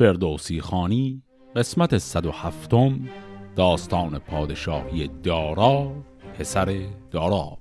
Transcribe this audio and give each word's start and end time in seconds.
فردوسی 0.00 0.60
خانی 0.60 1.22
قسمت 1.56 1.98
107 1.98 2.70
داستان 3.56 4.18
پادشاهی 4.18 5.08
دارا 5.22 5.92
پسر 6.38 6.80
دارا. 7.10 7.58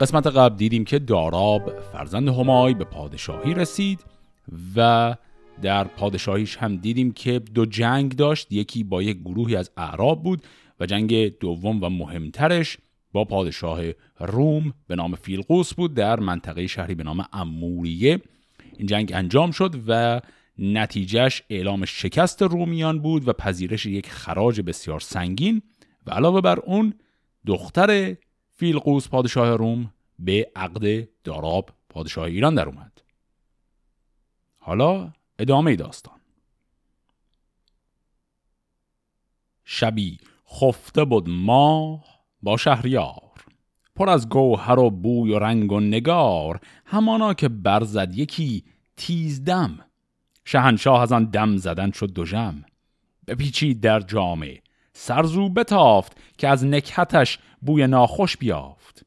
قسمت 0.00 0.26
قبل 0.26 0.56
دیدیم 0.56 0.84
که 0.84 0.98
داراب 0.98 1.80
فرزند 1.92 2.28
همای 2.28 2.74
به 2.74 2.84
پادشاهی 2.84 3.54
رسید 3.54 4.04
و 4.76 5.14
در 5.62 5.84
پادشاهیش 5.84 6.56
هم 6.56 6.76
دیدیم 6.76 7.12
که 7.12 7.38
دو 7.38 7.66
جنگ 7.66 8.16
داشت. 8.16 8.52
یکی 8.52 8.84
با 8.84 9.02
یک 9.02 9.20
گروهی 9.20 9.56
از 9.56 9.70
اعراب 9.76 10.22
بود 10.22 10.42
و 10.80 10.86
جنگ 10.86 11.38
دوم 11.38 11.84
و 11.84 11.88
مهمترش 11.88 12.78
با 13.12 13.24
پادشاه 13.24 13.80
روم 14.18 14.74
به 14.86 14.96
نام 14.96 15.14
فیلقوس 15.14 15.74
بود 15.74 15.94
در 15.94 16.20
منطقه 16.20 16.66
شهری 16.66 16.94
به 16.94 17.04
نام 17.04 17.24
اموریه. 17.32 18.20
این 18.76 18.86
جنگ 18.86 19.12
انجام 19.14 19.50
شد 19.50 19.74
و 19.86 20.20
نتیجهش 20.58 21.42
اعلام 21.50 21.84
شکست 21.84 22.42
رومیان 22.42 22.98
بود 22.98 23.28
و 23.28 23.32
پذیرش 23.32 23.86
یک 23.86 24.10
خراج 24.10 24.60
بسیار 24.60 25.00
سنگین 25.00 25.62
و 26.06 26.10
علاوه 26.10 26.40
بر 26.40 26.58
اون 26.58 26.94
دختر 27.46 28.16
فیلقوس 28.60 29.08
پادشاه 29.08 29.56
روم 29.56 29.92
به 30.18 30.50
عقد 30.56 31.08
داراب 31.24 31.70
پادشاه 31.88 32.24
ایران 32.24 32.54
در 32.54 32.68
اومد. 32.68 33.02
حالا 34.58 35.12
ادامه 35.38 35.76
داستان. 35.76 36.20
شبی 39.64 40.18
خفته 40.48 41.04
بود 41.04 41.28
ماه 41.28 42.04
با 42.42 42.56
شهریار. 42.56 43.44
پر 43.96 44.10
از 44.10 44.28
گوهر 44.28 44.78
و 44.78 44.90
بوی 44.90 45.32
و 45.32 45.38
رنگ 45.38 45.72
و 45.72 45.80
نگار. 45.80 46.60
همانا 46.84 47.34
که 47.34 47.48
برزد 47.48 48.14
یکی 48.14 48.64
تیزدم 48.96 49.78
شهنشاه 50.44 51.02
از 51.02 51.12
آن 51.12 51.24
دم 51.24 51.56
زدن 51.56 51.90
شد 51.90 52.12
دو 52.12 52.24
جم. 52.24 52.64
بپیچید 53.26 53.80
در 53.80 54.00
جامعه 54.00 54.62
سرزو 54.92 55.48
بتافت 55.48 56.16
که 56.38 56.48
از 56.48 56.64
نکهتش 56.64 57.38
بوی 57.62 57.86
ناخوش 57.86 58.36
بیافت. 58.36 59.06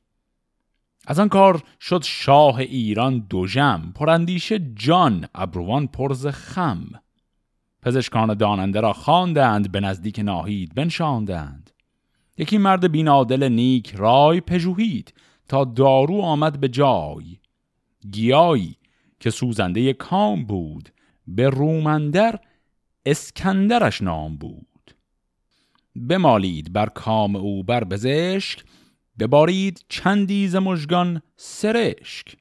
از 1.07 1.19
آن 1.19 1.29
کار 1.29 1.63
شد 1.79 2.03
شاه 2.03 2.57
ایران 2.57 3.19
دوژم 3.29 3.91
پراندیشه 3.95 4.59
جان 4.75 5.27
ابروان 5.35 5.87
پرز 5.87 6.27
خم. 6.27 6.89
پزشکان 7.81 8.33
داننده 8.33 8.81
را 8.81 8.93
خواندند 8.93 9.71
به 9.71 9.79
نزدیک 9.79 10.19
ناهید 10.19 10.75
بنشاندند. 10.75 11.69
یکی 12.37 12.57
مرد 12.57 12.91
بینادل 12.91 13.49
نیک 13.49 13.95
رای 13.95 14.41
پژوهید 14.41 15.13
تا 15.47 15.63
دارو 15.63 16.21
آمد 16.21 16.59
به 16.59 16.69
جای. 16.69 17.37
گیایی 18.11 18.77
که 19.19 19.29
سوزنده 19.29 19.93
کام 19.93 20.45
بود 20.45 20.89
به 21.27 21.49
رومندر 21.49 22.39
اسکندرش 23.05 24.01
نام 24.01 24.37
بود. 24.37 24.72
بمالید 25.95 26.73
بر 26.73 26.85
کام 26.85 27.35
او 27.35 27.63
بر 27.63 27.83
بزشک 27.83 28.63
ببارید 29.19 29.85
چندیز 29.89 30.55
مژگان 30.55 31.21
سرشک. 31.35 32.35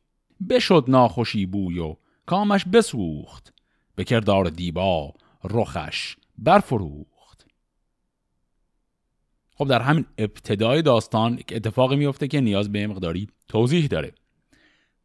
بشد 0.51 0.85
ناخوشی 0.89 1.47
بوی 1.47 1.79
و 1.79 1.97
کامش 2.27 2.65
بسوخت 2.65 3.55
به 3.95 4.05
کردار 4.05 4.49
دیبا 4.49 5.15
رخش 5.45 6.17
برفروخت. 6.39 7.47
خب 9.55 9.69
در 9.69 9.81
همین 9.83 10.07
ابتدای 10.19 10.83
داستان 10.83 11.39
یک 11.39 11.53
اتفاقی 11.57 11.97
میفته 11.97 12.29
که 12.29 12.41
نیاز 12.41 12.73
به 12.73 12.87
مقداری 12.87 13.29
توضیح 13.49 13.87
داره. 13.87 14.13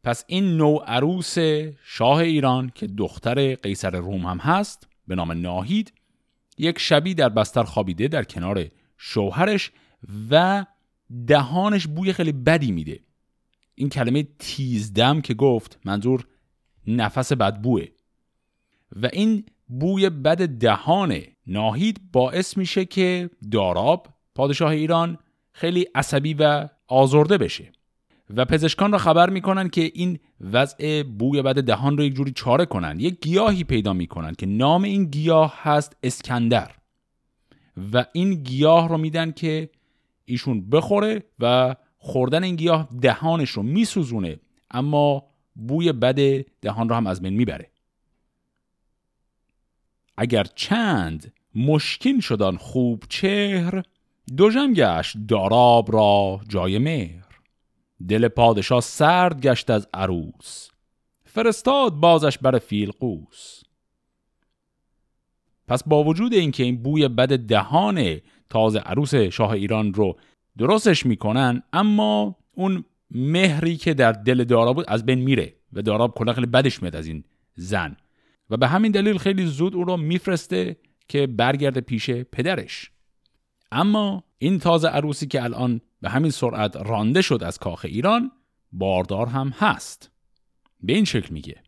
پس 0.04 0.24
این 0.26 0.56
نو 0.56 0.76
عروس 0.76 1.38
شاه 1.84 2.18
ایران 2.18 2.72
که 2.74 2.86
دختر 2.86 3.54
قیصر 3.54 3.90
روم 3.90 4.26
هم 4.26 4.38
هست 4.38 4.88
به 5.06 5.14
نام 5.14 5.32
ناهید 5.32 5.92
یک 6.58 6.78
شبی 6.78 7.14
در 7.14 7.28
بستر 7.28 7.62
خوابیده 7.62 8.08
در 8.08 8.24
کنار 8.24 8.68
شوهرش 8.96 9.72
و 10.30 10.66
دهانش 11.26 11.86
بوی 11.86 12.12
خیلی 12.12 12.32
بدی 12.32 12.72
میده. 12.72 13.00
این 13.74 13.88
کلمه 13.88 14.28
تیزدم 14.38 15.20
که 15.20 15.34
گفت 15.34 15.78
منظور 15.84 16.26
نفس 16.86 17.32
بدبوه 17.32 17.84
و 18.96 19.08
این 19.12 19.44
بوی 19.68 20.10
بد 20.10 20.48
دهان 20.48 21.22
ناهید 21.46 22.12
باعث 22.12 22.56
میشه 22.56 22.84
که 22.84 23.30
داراب 23.52 24.08
پادشاه 24.34 24.70
ایران 24.70 25.18
خیلی 25.52 25.86
عصبی 25.94 26.34
و 26.34 26.68
آزرده 26.86 27.38
بشه. 27.38 27.72
و 28.36 28.44
پزشکان 28.44 28.92
را 28.92 28.98
خبر 28.98 29.30
می‌کنن 29.30 29.68
که 29.68 29.90
این 29.94 30.18
وضع 30.40 31.02
بوی 31.02 31.42
بد 31.42 31.64
دهان 31.64 31.98
رو 31.98 32.04
یک 32.04 32.14
جوری 32.14 32.32
چاره 32.32 32.66
کنن 32.66 33.00
یک 33.00 33.20
گیاهی 33.20 33.64
پیدا 33.64 33.92
می‌کنن 33.92 34.34
که 34.34 34.46
نام 34.46 34.82
این 34.82 35.04
گیاه 35.04 35.54
هست 35.62 35.96
اسکندر. 36.02 36.70
و 37.92 38.04
این 38.12 38.34
گیاه 38.34 38.88
رو 38.88 38.98
میدن 38.98 39.30
که 39.30 39.70
ایشون 40.24 40.70
بخوره 40.70 41.22
و 41.38 41.76
خوردن 41.98 42.44
این 42.44 42.56
گیاه 42.56 42.88
دهانش 43.02 43.50
رو 43.50 43.62
میسوزونه 43.62 44.40
اما 44.70 45.24
بوی 45.54 45.92
بد 45.92 46.44
دهان 46.60 46.88
رو 46.88 46.94
هم 46.94 47.06
از 47.06 47.22
بین 47.22 47.34
می‌بره. 47.34 47.70
اگر 50.16 50.44
چند 50.44 51.32
مشکین 51.54 52.20
شدن 52.20 52.56
خوب 52.56 53.04
چهر 53.08 53.82
دو 54.36 54.50
داراب 55.28 55.92
را 55.92 56.40
جای 56.48 56.78
مهر. 56.78 57.27
دل 58.08 58.28
پادشاه 58.28 58.80
سرد 58.80 59.40
گشت 59.40 59.70
از 59.70 59.88
عروس. 59.94 60.70
فرستاد 61.24 61.92
بازش 61.92 62.38
بر 62.38 62.58
فیلقوس. 62.58 63.62
پس 65.68 65.84
با 65.84 66.04
وجود 66.04 66.34
اینکه 66.34 66.62
این 66.62 66.82
بوی 66.82 67.08
بد 67.08 67.38
دهان 67.38 68.20
تازه 68.50 68.78
عروس 68.78 69.14
شاه 69.14 69.50
ایران 69.50 69.94
رو 69.94 70.16
درستش 70.58 71.06
می‌کنن 71.06 71.62
اما 71.72 72.36
اون 72.54 72.84
مهری 73.10 73.76
که 73.76 73.94
در 73.94 74.12
دل 74.12 74.44
دارا 74.44 74.72
بود 74.72 74.84
از 74.88 75.06
بین 75.06 75.18
میره 75.18 75.54
و 75.72 75.82
داراب 75.82 76.14
کلا 76.14 76.32
خیلی 76.32 76.46
بدش 76.46 76.82
میاد 76.82 76.96
از 76.96 77.06
این 77.06 77.24
زن. 77.54 77.96
و 78.50 78.56
به 78.56 78.68
همین 78.68 78.92
دلیل 78.92 79.18
خیلی 79.18 79.46
زود 79.46 79.74
او 79.74 79.84
رو 79.84 79.96
میفرسته 79.96 80.76
که 81.08 81.26
برگرده 81.26 81.80
پیش 81.80 82.10
پدرش. 82.10 82.90
اما 83.72 84.24
این 84.38 84.58
تازه 84.58 84.88
عروسی 84.88 85.26
که 85.26 85.42
الان 85.42 85.80
به 86.00 86.10
همین 86.10 86.30
سرعت 86.30 86.76
رانده 86.76 87.22
شد 87.22 87.42
از 87.42 87.58
کاخ 87.58 87.84
ایران 87.84 88.32
باردار 88.72 89.26
هم 89.26 89.48
هست. 89.48 90.10
به 90.80 90.92
این 90.92 91.04
شکل 91.04 91.32
میگه. 91.32 91.62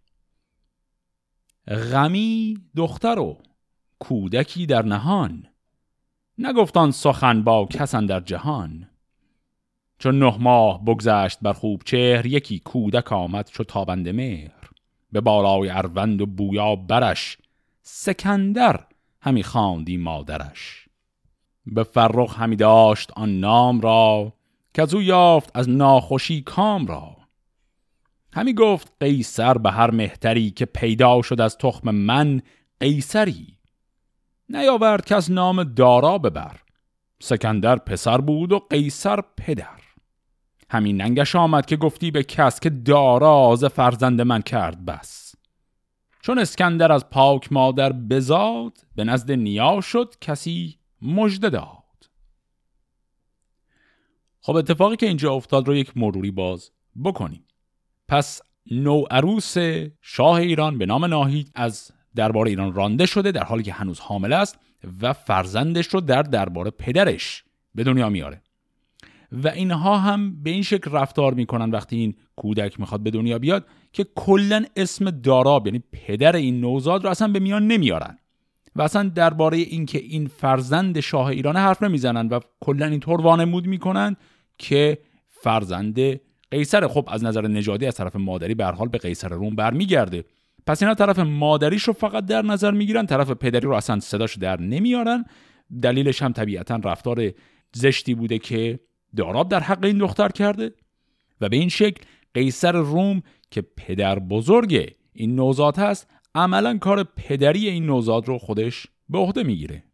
غمی 1.69 2.59
دختر 2.77 3.19
و 3.19 3.39
کودکی 3.99 4.67
در 4.67 4.83
نهان. 4.83 5.47
نگفتان 6.39 6.91
سخن 6.91 7.43
با 7.43 7.67
کسان 7.67 8.07
در 8.07 8.21
جهان. 8.21 8.89
چون 9.99 10.19
نه 10.19 10.37
ماه 10.39 10.85
بگذشت 10.85 11.39
بر 11.43 11.53
خوب 11.53 11.83
چهر 11.85 12.27
یکی 12.27 12.59
کودک 12.59 13.13
آمد 13.13 13.51
چو 13.53 13.65
تابند 13.65 14.09
مهر. 14.09 14.71
به 15.13 15.21
بالای 15.21 15.71
اروند 15.71 16.21
و 16.21 16.27
بویا 16.27 16.77
برش 16.77 17.39
سکندر 17.83 18.87
همی 19.21 19.43
خواندی 19.43 19.97
مادرش. 19.97 20.90
به 21.67 21.83
فرخ 21.83 22.39
همی 22.39 22.57
داشت 22.57 23.13
آن 23.17 23.41
نام 23.41 23.81
را 23.81 24.33
که 24.75 24.83
از 24.83 24.95
او 24.95 25.03
یافت 25.03 25.51
از 25.55 25.69
ناخوشی 25.69 26.43
کام 26.43 26.87
را. 26.87 27.17
همی 28.33 28.55
گفت 28.55 28.93
قیصر 29.01 29.59
به 29.59 29.71
هر 29.71 29.91
مهتری 29.91 30.51
که 30.51 30.65
پیدا 30.65 31.23
شد 31.23 31.41
از 31.41 31.59
تخم 31.59 31.91
من 31.91 32.43
قیصری. 32.81 33.59
نیاورد 34.49 35.07
کس 35.07 35.31
نام 35.31 35.65
دارا 35.65 36.19
ببر 36.19 36.57
سکندر 37.23 37.77
پسر 37.77 38.19
بود 38.19 38.53
و 38.53 38.59
قیصر 38.59 39.21
پدر. 39.37 39.81
همین 40.71 41.03
ننگش 41.03 41.37
آمد 41.37 41.67
که 41.67 41.77
گفتی 41.77 42.11
به 42.11 42.23
کس 42.23 42.61
که 42.61 42.71
دارا 42.71 43.57
ز 43.57 43.65
فرزند 43.65 44.21
من 44.21 44.43
کرد 44.43 44.85
بس. 44.85 45.35
چون 46.23 46.39
اسکندر 46.39 46.93
از 46.93 47.11
پاک 47.11 47.53
مادر 47.53 47.93
بزاد 47.93 48.79
به 48.97 49.05
نزد 49.05 49.33
نیا 49.33 49.81
شد 49.81 50.15
کسی 50.21 50.80
مژده 51.03 51.51
داد. 51.51 52.11
خب 54.41 54.57
اتفاقی 54.57 54.97
که 54.97 55.07
اینجا 55.07 55.33
افتاد 55.33 55.69
رو 55.69 55.75
یک 55.75 55.97
مروری 55.97 56.31
باز 56.31 56.71
بکنیم. 57.05 57.45
پس 58.09 58.43
نو 58.71 59.05
عروس 59.11 59.57
شاه 60.01 60.35
ایران 60.35 60.79
به 60.79 60.87
نام 60.87 61.05
ناهید 61.05 61.51
از 61.55 61.93
دربار 62.15 62.47
ایران 62.47 62.75
رانده 62.75 63.07
شده 63.07 63.33
در 63.33 63.45
حالی 63.45 63.63
که 63.63 63.73
هنوز 63.73 64.01
حامل 64.01 64.33
است 64.33 64.59
و 65.03 65.13
فرزندش 65.13 65.87
رو 65.87 66.01
در 66.01 66.23
دربار 66.23 66.71
پدرش 66.71 67.45
به 67.75 67.85
دنیا 67.85 68.09
میاره. 68.09 68.43
و 69.33 69.49
اینها 69.49 69.99
هم 69.99 70.43
به 70.43 70.51
این 70.51 70.63
شکل 70.63 70.91
رفتار 70.91 71.35
می‌کنن 71.35 71.71
وقتی 71.71 71.97
این 71.97 72.15
کودک 72.37 72.81
می‌خواد 72.81 73.01
به 73.03 73.11
دنیا 73.11 73.39
بیاد 73.39 73.67
که 73.93 74.07
کلا 74.15 74.65
اسم 74.77 75.11
داراب 75.11 75.67
یعنی 75.67 75.83
پدر 75.93 76.37
این 76.37 76.61
نوزاد 76.61 77.05
رو 77.05 77.11
اصلا 77.11 77.29
به 77.29 77.39
میان 77.39 77.67
نمیارن. 77.67 78.19
و 78.77 78.83
اصلا 78.83 79.09
درباره 79.09 79.57
اینکه 79.59 79.99
این 79.99 80.27
فرزند 80.27 81.01
شاه 81.01 81.27
ایران 81.27 81.57
حرف 81.57 81.83
نمی‌زنن 81.83 82.29
و 82.29 82.41
کلا 82.61 82.87
اینطور 82.87 83.21
وانمود 83.21 83.67
می‌کنن 83.67 84.17
که 84.59 84.99
فرزند 85.29 86.21
قیصر 86.51 86.87
خب 86.87 87.09
از 87.13 87.25
نظر 87.25 87.49
نژادی 87.49 87.87
از 87.87 87.95
طرف 87.95 88.17
مادری 88.17 88.55
به 88.55 88.65
حال 88.65 88.89
به 88.89 88.99
قیصر 88.99 89.29
روم 89.29 89.57
برمیگرده. 89.57 90.25
پس 90.67 90.83
اینا 90.83 90.95
طرف 90.95 91.19
مادریش 91.19 91.83
رو 91.83 91.93
فقط 91.93 92.27
در 92.27 92.43
نظر 92.43 92.71
می‌گیرن 92.71 93.07
طرف 93.07 93.31
پدری 93.31 93.61
رو 93.61 93.73
اصلا 93.73 94.01
صداش 94.01 94.39
در 94.39 94.61
نمیارن 94.61 95.25
دلیلش 95.83 96.23
هم 96.23 96.33
طبیعتا 96.33 96.77
رفتار 96.77 97.31
زشتی 97.73 98.15
بوده 98.15 98.39
که 98.39 98.81
داراب 99.17 99.49
در 99.49 99.61
حق 99.61 99.85
این 99.85 99.99
دختر 99.99 100.29
کرده. 100.29 100.73
و 101.41 101.49
به 101.49 101.57
این 101.57 101.69
شکل 101.69 102.03
قیصر 102.35 102.73
روم 102.73 103.23
که 103.51 103.63
پدر 103.77 104.19
بزرگ 104.19 104.95
این 105.13 105.35
نوزاد 105.35 105.77
هست 105.79 106.11
عملا 106.35 106.79
کار 106.79 107.05
پدری 107.05 107.69
این 107.69 107.87
نوزاد 107.87 108.29
رو 108.29 108.39
خودش 108.39 108.87
به 109.09 109.19
عهده 109.19 109.43
می‌گیره. 109.43 109.85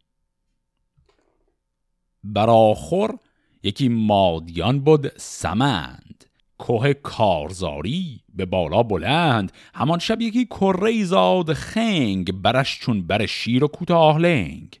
براخور 2.23 3.19
یکی 3.63 3.89
مادیان 3.89 4.79
بود 4.79 5.17
سمند 5.17 6.25
کوه 6.57 6.93
کارزاری 6.93 8.21
به 8.33 8.45
بالا 8.45 8.83
بلند 8.83 9.51
همان 9.73 9.99
شب 9.99 10.21
یکی 10.21 10.45
کره 10.45 11.03
زاد 11.03 11.53
خنگ 11.53 12.41
برش 12.41 12.79
چون 12.79 13.07
بر 13.07 13.25
شیر 13.25 13.63
و 13.63 13.67
کوتاه 13.67 14.17
لنگ. 14.17 14.79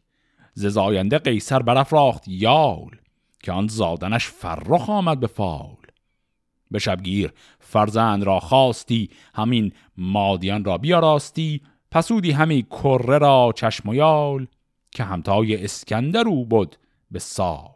ز 0.53 0.65
زاینده 0.65 1.17
قیصر 1.17 1.59
برافراخت 1.59 2.23
یال 2.27 2.89
که 3.43 3.51
آن 3.51 3.67
زادنش 3.67 4.25
فرخ 4.25 4.89
آمد 4.89 5.19
به 5.19 5.27
فال. 5.27 5.86
به 6.71 6.79
شبگیر. 6.79 7.33
فرزند 7.59 8.23
را 8.23 8.39
خواستی 8.39 9.09
همین 9.35 9.71
مادیان 9.97 10.65
را 10.65 10.77
بیاراستی. 10.77 11.61
پسودی 11.91 12.31
همی 12.31 12.63
کره 12.63 13.17
را 13.17 13.53
چشم 13.55 13.93
یال 13.93 14.47
که 14.91 15.03
همتای 15.03 15.63
اسکندر 15.63 16.27
او 16.27 16.45
بود 16.45 16.75
به 17.11 17.19
سال. 17.19 17.69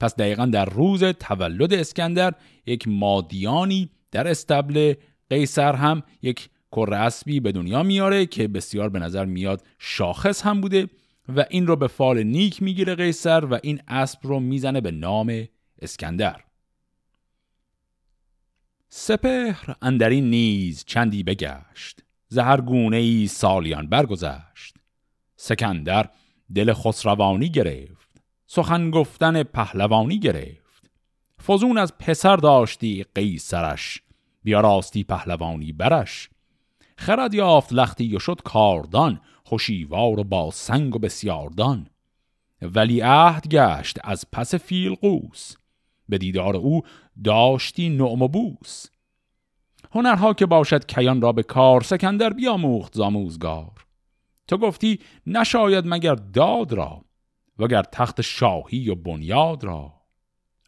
پس 0.00 0.16
دقیقا 0.16 0.46
در 0.46 0.64
روز 0.64 1.04
تولد 1.04 1.74
اسکندر 1.74 2.34
یک 2.66 2.88
مادیانی 2.88 3.90
در 4.12 4.28
استبل 4.28 4.94
قیصر 5.30 5.72
هم 5.72 6.02
یک 6.22 6.48
کره 6.72 6.96
اسبی 6.96 7.40
به 7.40 7.52
دنیا 7.52 7.82
میاره 7.82 8.26
که 8.26 8.48
بسیار 8.48 8.88
به 8.88 8.98
نظر 8.98 9.24
میاد 9.24 9.66
شاخص 9.78 10.42
هم 10.42 10.60
بوده 10.60 10.88
و 11.36 11.44
این 11.50 11.66
رو 11.66 11.76
به 11.76 11.86
فال 11.88 12.22
نیک 12.22 12.62
می‌گیره 12.62 12.94
قیصر 12.94 13.44
و 13.44 13.58
این 13.62 13.80
اسب 13.88 14.18
رو 14.22 14.40
می‌زنه 14.40 14.80
به 14.80 14.90
نام 14.90 15.44
اسکندر. 15.82 16.40
سپهر 18.90 19.76
اندرین 19.82 20.30
نیز 20.30 20.84
چندی 20.84 21.22
بگشت 21.22 22.02
زهر 22.28 22.60
گونه 22.60 22.96
ای 22.96 23.26
سالیان 23.26 23.86
برگذشت. 23.86 24.76
سکندر 25.36 26.10
دل 26.54 26.72
خسروانی 26.72 27.48
گرفت 27.48 28.08
سخن 28.46 28.90
گفتن 28.90 29.42
پهلوانی 29.42 30.18
گرفت. 30.18 30.90
فزون 31.46 31.78
از 31.78 31.98
پسر 31.98 32.36
داشتی 32.36 33.04
قیصرش 33.14 34.02
بیا 34.42 34.60
راستی 34.60 35.04
پهلوانی 35.04 35.72
برش. 35.72 36.30
خرد 36.96 37.34
یافت 37.34 37.72
لختی 37.72 38.16
و 38.16 38.18
شد 38.18 38.40
کاردان 38.44 39.20
خوشیوار 39.44 40.20
و 40.20 40.24
با 40.24 40.50
سنگ 40.50 40.96
و 40.96 40.98
بسیاردان. 40.98 41.88
ولی 42.62 43.00
عهد 43.00 43.48
گشت 43.48 43.98
از 44.04 44.24
پس 44.32 44.54
فیلقوس 44.54 45.56
به 46.08 46.18
دیدار 46.18 46.56
او 46.56 46.82
داشتی 47.24 47.88
نعم 47.88 48.22
و 48.22 48.28
بوس. 48.28 48.86
هنرها 49.92 50.34
که 50.34 50.46
باشد 50.46 50.86
کیان 50.86 51.20
را 51.20 51.32
به 51.32 51.42
کار 51.42 51.80
سکندر 51.80 52.32
بیاموخت 52.32 52.94
زاموزگار. 52.94 53.72
تو 54.48 54.58
گفتی 54.58 54.98
نشاید 55.26 55.84
مگر 55.86 56.14
داد 56.14 56.72
را 56.72 57.04
وگر 57.58 57.82
تخت 57.82 58.20
شاهی 58.20 58.90
و 58.90 58.94
بنیاد 58.94 59.64
را. 59.64 59.92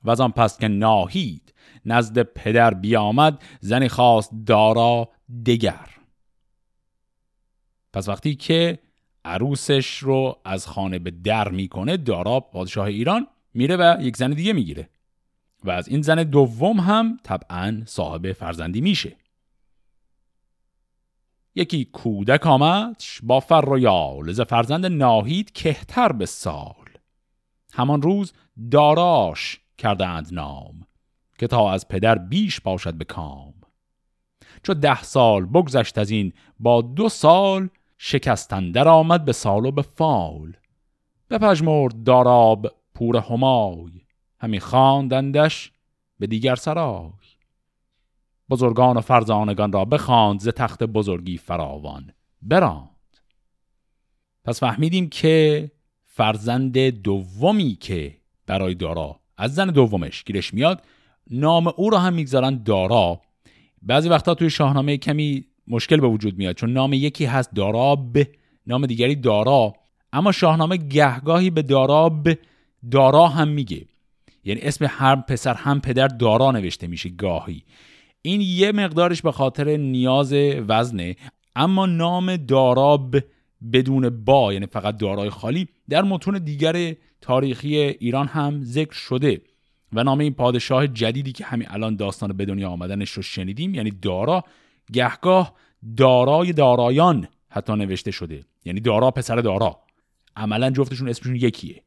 و 0.05 0.11
از 0.11 0.21
آن 0.21 0.31
پس 0.31 0.59
که 0.59 0.69
ناهید 0.69 1.55
نزد 1.85 2.23
پدر 2.23 2.75
بیامد 2.75 3.43
زنی 3.61 3.89
خواست 3.89 4.31
دارا 4.47 5.09
دگر. 5.47 5.89
پس 7.93 8.09
وقتی 8.09 8.35
که 8.35 8.79
عروسش 9.25 9.99
رو 9.99 10.37
از 10.45 10.67
خانه 10.67 10.99
به 10.99 11.11
در 11.11 11.49
می‌کنه 11.49 11.97
دارا 11.97 12.41
پادشاه 12.41 12.87
ایران 12.87 13.27
میره 13.55 13.77
و 13.77 13.97
یک 14.01 14.17
زن 14.17 14.31
دیگه 14.31 14.53
می‌گیره. 14.53 14.89
و 15.65 15.71
از 15.71 15.89
این 15.89 16.03
زن 16.03 16.23
دوم 16.23 16.81
هم 16.81 17.17
طبعا 17.23 17.83
صاحب 17.87 18.33
فرزندی 18.33 18.81
میشه. 18.81 19.17
یکی 21.55 21.85
کودک 21.85 22.47
آمدش 22.47 23.21
با 23.23 23.41
فر 23.41 23.69
و 23.69 24.33
ز 24.33 24.41
فرزند 24.41 24.87
ناهید 24.87 25.53
کهتر 25.53 26.13
به 26.13 26.27
سال. 26.27 26.75
همان 27.73 28.03
روز 28.03 28.33
داراش 28.71 29.61
کردند 29.79 30.29
نام 30.35 30.87
که 31.39 31.47
تا 31.47 31.73
از 31.73 31.89
پدر 31.89 32.19
بیش 32.19 32.61
باشد 32.61 32.95
به 32.95 33.05
کام. 33.05 33.55
چو 34.63 34.75
ده 34.75 35.03
سال 35.03 35.47
بگذشت 35.47 35.99
از 35.99 36.11
این 36.11 36.33
با 36.61 36.83
دو 36.83 37.09
سال 37.09 37.69
شکستندر 37.99 38.89
آمد 38.89 39.25
به 39.25 39.33
سال 39.33 39.67
و 39.67 39.71
به 39.71 39.83
فال. 39.83 40.57
بپژمرد 41.31 42.03
داراب 42.05 42.75
پور 42.95 43.17
همای 43.17 43.91
همی 44.41 44.61
خواندندش 44.61 45.73
به 46.19 46.27
دیگر 46.27 46.55
سرای. 46.55 47.11
بزرگان 48.51 48.97
و 48.97 49.01
فرزانگان 49.01 49.73
را 49.73 49.85
بخواند 49.85 50.41
ز 50.41 50.49
تخت 50.49 50.83
بزرگی 50.85 51.37
فراوان 51.37 52.13
براند. 52.43 52.89
پس 54.45 54.61
فهمیدیم 54.61 55.09
که 55.09 55.71
فرزند 56.05 56.79
دومی 56.79 57.77
که 57.81 58.17
برای 58.47 58.75
دارا 58.75 59.21
از 59.37 59.55
زن 59.55 59.67
دومش 59.67 60.25
گیرش 60.25 60.55
میاد 60.55 60.83
نام 61.31 61.73
او 61.77 61.91
را 61.91 61.99
هم 61.99 62.13
می‌گذارن 62.13 62.63
دارا. 62.63 63.21
بعضی 63.83 64.09
وقتا 64.09 64.35
توی 64.35 64.51
شاهنامه 64.51 64.97
کمی 64.97 65.45
مشکل 65.69 66.01
به 66.01 66.07
وجود 66.07 66.39
میاد 66.39 66.57
چون 66.57 66.73
نام 66.73 66.93
یکی 66.93 67.25
هست 67.25 67.55
داراب 67.55 68.19
نام 68.67 68.87
دیگری 68.87 69.17
دارا. 69.17 69.73
اما 70.13 70.33
شاهنامه 70.33 70.77
گهگاهی 70.77 71.51
به 71.51 71.63
داراب 71.63 72.29
دارا 72.91 73.29
هم 73.29 73.49
میگه. 73.49 73.87
یعنی 74.45 74.61
اسم 74.61 74.87
هم 74.89 75.23
پسر 75.29 75.55
هم 75.55 75.81
پدر 75.81 76.09
دارا 76.09 76.51
نوشته 76.51 76.87
میشه 76.87 77.09
گاهی. 77.09 77.65
این 78.23 78.41
یه 78.41 78.73
مقدارش 78.73 79.23
به 79.23 79.33
خاطر 79.33 79.77
نیاز 79.77 80.33
وزنه 80.69 81.17
اما 81.57 81.87
نام 81.87 82.37
داراب 82.37 83.17
بدون 83.73 84.25
با 84.25 84.53
یعنی 84.53 84.67
فقط 84.67 84.97
دارای 84.97 85.31
خالی 85.31 85.69
در 85.89 86.03
متون 86.03 86.39
دیگر 86.39 86.95
تاریخی 87.21 87.77
ایران 87.77 88.27
هم 88.27 88.61
ذکر 88.63 88.93
شده 88.93 89.41
و 89.93 90.05
نام 90.05 90.19
این 90.19 90.35
پادشاه 90.35 90.87
جدیدی 90.87 91.33
که 91.33 91.45
همین 91.45 91.67
الان 91.71 91.97
داستان 91.97 92.33
به 92.33 92.45
دنیا 92.45 92.69
آمدنش 92.69 93.11
رو 93.11 93.23
شنیدیم 93.23 93.75
یعنی 93.75 93.91
دارا 93.91 94.45
گهگاه 94.93 95.55
دارای 95.97 96.53
دارایان 96.53 97.29
حتی 97.49 97.73
نوشته 97.73 98.11
شده. 98.11 98.45
یعنی 98.65 98.81
دارا 98.81 99.11
پسر 99.11 99.37
دارا. 99.37 99.81
عملا 100.37 100.71
جفتشون 100.71 101.09
اسمشون 101.09 101.37
یکیه. 101.37 101.83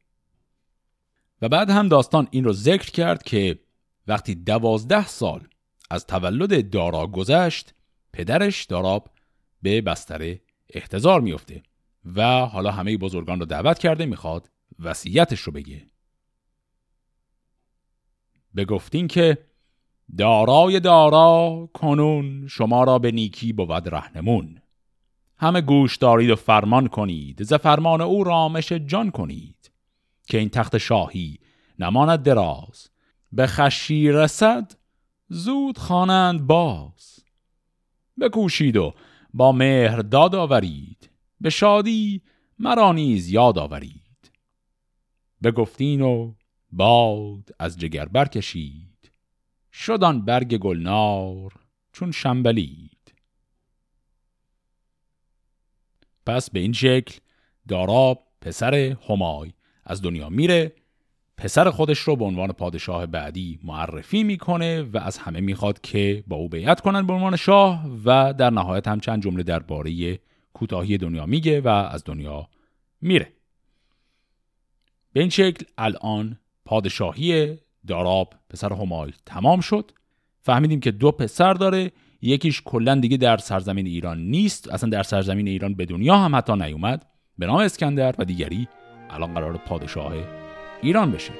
و 1.44 1.48
بعد 1.48 1.70
هم 1.70 1.88
داستان 1.88 2.28
این 2.30 2.44
رو 2.44 2.52
ذکر 2.52 2.90
کرد 2.90 3.22
که 3.22 3.58
وقتی 4.06 4.34
دوازده 4.34 5.06
سال 5.06 5.48
از 5.90 6.06
تولد 6.06 6.70
دارا 6.70 7.06
گذشت 7.06 7.74
پدرش 8.12 8.64
داراب 8.64 9.10
به 9.62 9.80
بستر 9.80 10.36
احتضار 10.68 11.20
میفته 11.20 11.62
و 12.04 12.46
حالا 12.46 12.70
همه 12.70 12.96
بزرگان 12.96 13.40
رو 13.40 13.46
دعوت 13.46 13.78
کرده 13.78 14.06
می‌خواد 14.06 14.50
وصیتش 14.78 15.40
رو 15.40 15.52
بگه. 15.52 15.86
به 18.54 18.64
گفتین 18.64 19.08
که 19.08 19.38
دارای 20.18 20.80
دارا 20.80 21.68
کنون 21.74 22.46
شما 22.46 22.84
را 22.84 22.98
به 22.98 23.10
نیکی 23.10 23.52
بود 23.52 23.88
رهنمون. 23.88 24.60
همه 25.36 25.60
گوش 25.60 25.96
دارید 25.96 26.30
و 26.30 26.36
فرمان 26.36 26.88
کنید 26.88 27.42
ز 27.42 27.54
فرمان 27.54 28.00
او 28.00 28.24
رامش 28.24 28.72
جان 28.72 29.10
کنید. 29.10 29.63
که 30.26 30.38
این 30.38 30.48
تخت 30.48 30.78
شاهی 30.78 31.38
نماند 31.78 32.22
دراز. 32.22 32.88
به 33.32 33.46
خشی 33.46 34.12
رسد 34.12 34.72
زود 35.28 35.78
خوانند 35.78 36.46
باز. 36.46 37.18
بکوشید 38.20 38.76
و 38.76 38.94
با 39.34 39.52
مهر 39.52 39.96
داد 39.96 40.34
آورید 40.34 41.10
به 41.40 41.50
شادی 41.50 42.22
مرا 42.58 42.92
نیز 42.92 43.28
یاد 43.28 43.58
آورید. 43.58 44.04
گفتین 45.56 46.00
و 46.00 46.34
باد 46.72 47.50
از 47.58 47.78
جگر 47.78 48.04
برکشید. 48.04 49.10
شدان 49.72 50.24
برگ 50.24 50.56
گلنار 50.56 51.52
چون 51.92 52.12
شنبلید. 52.12 53.14
پس 56.26 56.50
به 56.50 56.60
این 56.60 56.72
شکل 56.72 57.18
داراب 57.68 58.28
پسر 58.40 58.96
همای 59.08 59.52
از 59.86 60.02
دنیا 60.02 60.28
میره 60.28 60.72
پسر 61.36 61.70
خودش 61.70 61.98
رو 61.98 62.16
به 62.16 62.24
عنوان 62.24 62.52
پادشاه 62.52 63.06
بعدی 63.06 63.58
معرفی 63.64 64.24
می‌کنه 64.24 64.82
و 64.82 64.98
از 64.98 65.18
همه 65.18 65.40
می‌خواد 65.40 65.80
که 65.80 66.24
با 66.26 66.36
او 66.36 66.48
بیعت 66.48 66.80
کنن 66.80 67.06
به 67.06 67.12
عنوان 67.12 67.36
شاه 67.36 67.86
و 68.04 68.34
در 68.38 68.50
نهایت 68.50 68.88
هم 68.88 69.00
چند 69.00 69.22
جمله 69.22 69.42
درباره 69.42 70.18
کوتاهی 70.52 70.98
دنیا 70.98 71.26
میگه 71.26 71.60
و 71.60 71.68
از 71.68 72.04
دنیا 72.04 72.48
میره. 73.00 73.32
به 75.12 75.20
این 75.20 75.30
شکل 75.30 75.64
الان 75.78 76.38
پادشاهی 76.64 77.58
داراب 77.86 78.34
پسر 78.50 78.72
همای 78.72 79.12
تمام 79.26 79.60
شد. 79.60 79.90
فهمیدیم 80.40 80.80
که 80.80 80.90
دو 80.90 81.12
پسر 81.12 81.54
داره 81.54 81.92
یکیش 82.22 82.62
کلا 82.64 82.94
دیگه 82.94 83.16
در 83.16 83.36
سرزمین 83.36 83.86
ایران 83.86 84.18
نیست 84.18 84.70
اصلا 84.70 84.90
در 84.90 85.02
سرزمین 85.02 85.48
ایران 85.48 85.74
به 85.74 85.86
دنیا 85.86 86.16
هم 86.16 86.36
حتی 86.36 86.52
نیومد 86.52 87.06
به 87.38 87.46
نام 87.46 87.56
اسکندر 87.56 88.14
و 88.18 88.24
دیگری 88.24 88.68
الان 89.10 89.34
قرار 89.34 89.56
پادشاه 89.56 90.12
ایران 90.82 91.10
بشه. 91.10 91.32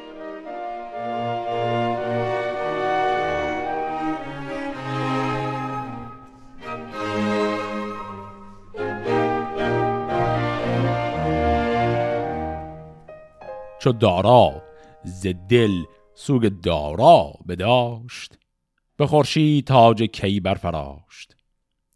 چو 13.84 13.92
دارا 13.92 14.62
ز 15.04 15.26
دل 15.48 15.84
سوگ 16.14 16.52
دارا 16.62 17.32
بداشت 17.48 18.38
به 18.96 19.06
خورشید 19.06 19.66
تاج 19.66 20.02
کی 20.02 20.40
برفراشت. 20.40 21.36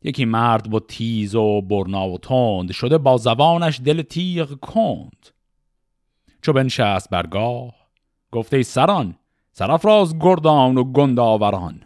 یکی 0.02 0.24
مرد 0.24 0.70
با 0.70 0.80
تیز 0.80 1.34
و 1.34 1.60
برنا 1.60 2.08
و 2.08 2.18
تند 2.18 2.72
شده 2.72 2.98
با 2.98 3.16
زبانش 3.16 3.80
دل 3.84 4.02
تیغ 4.02 4.60
کند. 4.60 5.37
چو 6.42 6.52
بنشست 6.52 7.10
برگاه 7.10 7.74
گفته 8.32 8.62
سران 8.62 9.14
سرافراز 9.52 10.18
گردان 10.18 10.78
و 10.78 10.84
گنداوران 10.84 11.82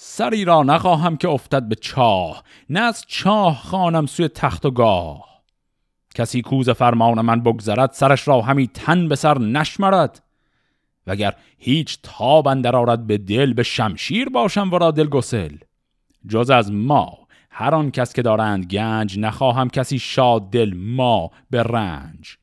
سری 0.00 0.44
را 0.44 0.62
نخواهم 0.62 1.16
که 1.16 1.28
افتد 1.28 1.68
به 1.68 1.74
چاه 1.74 2.44
نه 2.70 2.80
از 2.80 3.04
چاه 3.08 3.56
خانم 3.56 4.06
سوی 4.06 4.28
تخت 4.28 4.66
و 4.66 4.70
گاه. 4.70 5.42
کسی 6.14 6.42
کوز 6.42 6.70
فرمان 6.70 7.20
من 7.20 7.40
بگذرد 7.40 7.92
سرش 7.92 8.28
را 8.28 8.40
همی 8.40 8.66
تن 8.66 9.08
به 9.08 9.16
سر 9.16 9.38
نشمرد. 9.38 10.22
وگر 11.06 11.34
هیچ 11.58 11.98
تاب 12.02 12.48
اندر 12.48 12.76
آرد 12.76 13.06
به 13.06 13.18
دل 13.18 13.52
به 13.52 13.62
شمشیر 13.62 14.28
باشم 14.28 14.72
ورا 14.72 14.90
دل 14.90 15.06
گسل. 15.06 15.56
جز 16.28 16.50
از 16.50 16.72
ما 16.72 17.18
هر 17.50 17.74
آن 17.74 17.90
کس 17.90 18.12
که 18.12 18.22
دارند 18.22 18.66
گنج 18.66 19.18
نخواهم 19.18 19.70
کسی 19.70 19.98
شاد 19.98 20.50
دل 20.50 20.74
ما 20.76 21.30
به 21.50 21.62
رنج. 21.62 22.38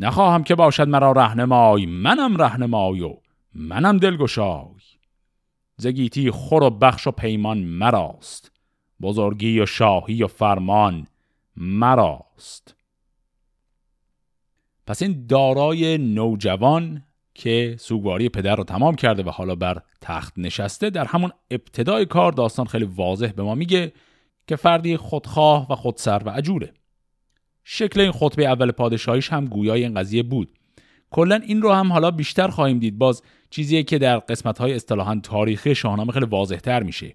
نخواهم 0.00 0.42
که 0.42 0.54
باشد 0.54 0.88
مرا 0.88 1.12
رهنمای 1.12 1.86
منم 1.86 2.36
رهنمای 2.36 3.00
و 3.00 3.16
منم 3.54 3.98
دلگشای. 3.98 4.80
زگیتی 5.76 6.30
خور 6.30 6.62
و 6.62 6.70
بخش 6.70 7.06
و 7.06 7.10
پیمان 7.10 7.58
مراست. 7.58 8.52
بزرگی 9.00 9.60
و 9.60 9.66
شاهی 9.66 10.22
و 10.22 10.26
فرمان 10.26 11.06
مراست. 11.56 12.76
پس 14.86 15.02
این 15.02 15.26
دارای 15.26 15.98
نوجوان 15.98 17.02
که 17.34 17.76
سوگواری 17.78 18.28
پدر 18.28 18.56
رو 18.56 18.64
تمام 18.64 18.94
کرده 18.94 19.22
و 19.22 19.30
حالا 19.30 19.54
بر 19.54 19.82
تخت 20.00 20.34
نشسته 20.36 20.90
در 20.90 21.04
همون 21.04 21.30
ابتدای 21.50 22.06
کار 22.06 22.32
داستان 22.32 22.66
خیلی 22.66 22.84
واضح 22.84 23.32
به 23.32 23.42
ما 23.42 23.54
میگه 23.54 23.92
که 24.46 24.56
فردی 24.56 24.96
خودخواه 24.96 25.72
و 25.72 25.74
خودسر 25.74 26.22
و 26.24 26.30
عجوره 26.30 26.72
شکل 27.72 28.00
این 28.00 28.12
خطبه 28.12 28.46
اول 28.46 28.70
پادشاهیش 28.70 29.32
هم 29.32 29.44
گویای 29.44 29.84
این 29.84 29.94
قضیه 29.94 30.22
بود. 30.22 30.52
کلا 31.10 31.34
این 31.34 31.62
رو 31.62 31.72
هم 31.72 31.92
حالا 31.92 32.10
بیشتر 32.10 32.48
خواهیم 32.48 32.78
دید. 32.78 32.98
باز 32.98 33.22
چیزیه 33.50 33.82
که 33.82 33.98
در 33.98 34.18
قسمت 34.18 34.58
های 34.58 34.74
اصطلاحا 34.74 35.20
تاریخی 35.22 35.74
شاهنامه 35.74 36.12
خیلی 36.12 36.26
واضح 36.26 36.56
تر 36.56 36.82
میشه. 36.82 37.14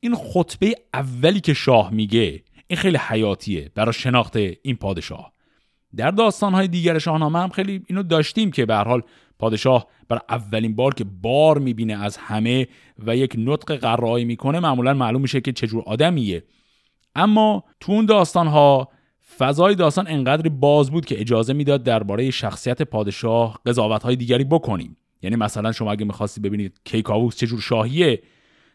این 0.00 0.14
خطبه 0.14 0.74
اولی 0.94 1.40
که 1.40 1.54
شاه 1.54 1.90
میگه 1.90 2.42
این 2.66 2.76
خیلی 2.76 2.98
حیاتیه 3.08 3.70
برای 3.74 3.92
شناخت 3.92 4.36
این 4.36 4.76
پادشاه. 4.76 5.32
در 5.96 6.10
داستانهای 6.10 6.68
دیگر 6.68 6.98
شاهنامه 6.98 7.38
هم 7.38 7.48
خیلی 7.48 7.82
اینو 7.86 8.02
داشتیم 8.02 8.50
که 8.50 8.66
به 8.66 8.76
حال 8.76 9.02
پادشاه 9.38 9.86
بر 10.08 10.18
اولین 10.28 10.76
بار 10.76 10.94
که 10.94 11.04
بار 11.04 11.58
می‌بینه 11.58 12.04
از 12.04 12.16
همه 12.16 12.66
و 13.06 13.16
یک 13.16 13.34
نطق 13.38 13.76
قرایی 13.76 14.24
می‌کنه 14.24 14.60
معمولا 14.60 14.94
معلوم 14.94 15.22
میشه 15.22 15.40
که 15.40 15.52
چجور 15.52 15.82
آدمیه. 15.86 16.44
اما 17.14 17.64
تو 17.80 17.92
اون 17.92 18.06
داستانها 18.06 18.88
فضای 19.38 19.74
داستان 19.74 20.06
انقدری 20.08 20.48
باز 20.48 20.90
بود 20.90 21.04
که 21.04 21.20
اجازه 21.20 21.52
می‌داد 21.52 21.82
درباره 21.82 22.30
شخصیت 22.30 22.82
پادشاه 22.82 23.60
قضاوت 23.66 24.02
های 24.02 24.16
دیگری 24.16 24.44
بکنیم. 24.44 24.96
یعنی 25.22 25.36
مثلا 25.36 25.72
شما 25.72 25.92
اگه 25.92 26.04
می‌خواستی 26.04 26.40
ببینید 26.40 26.80
کیکاووس 26.84 27.36
چجور 27.36 27.60
شاهیه 27.60 28.22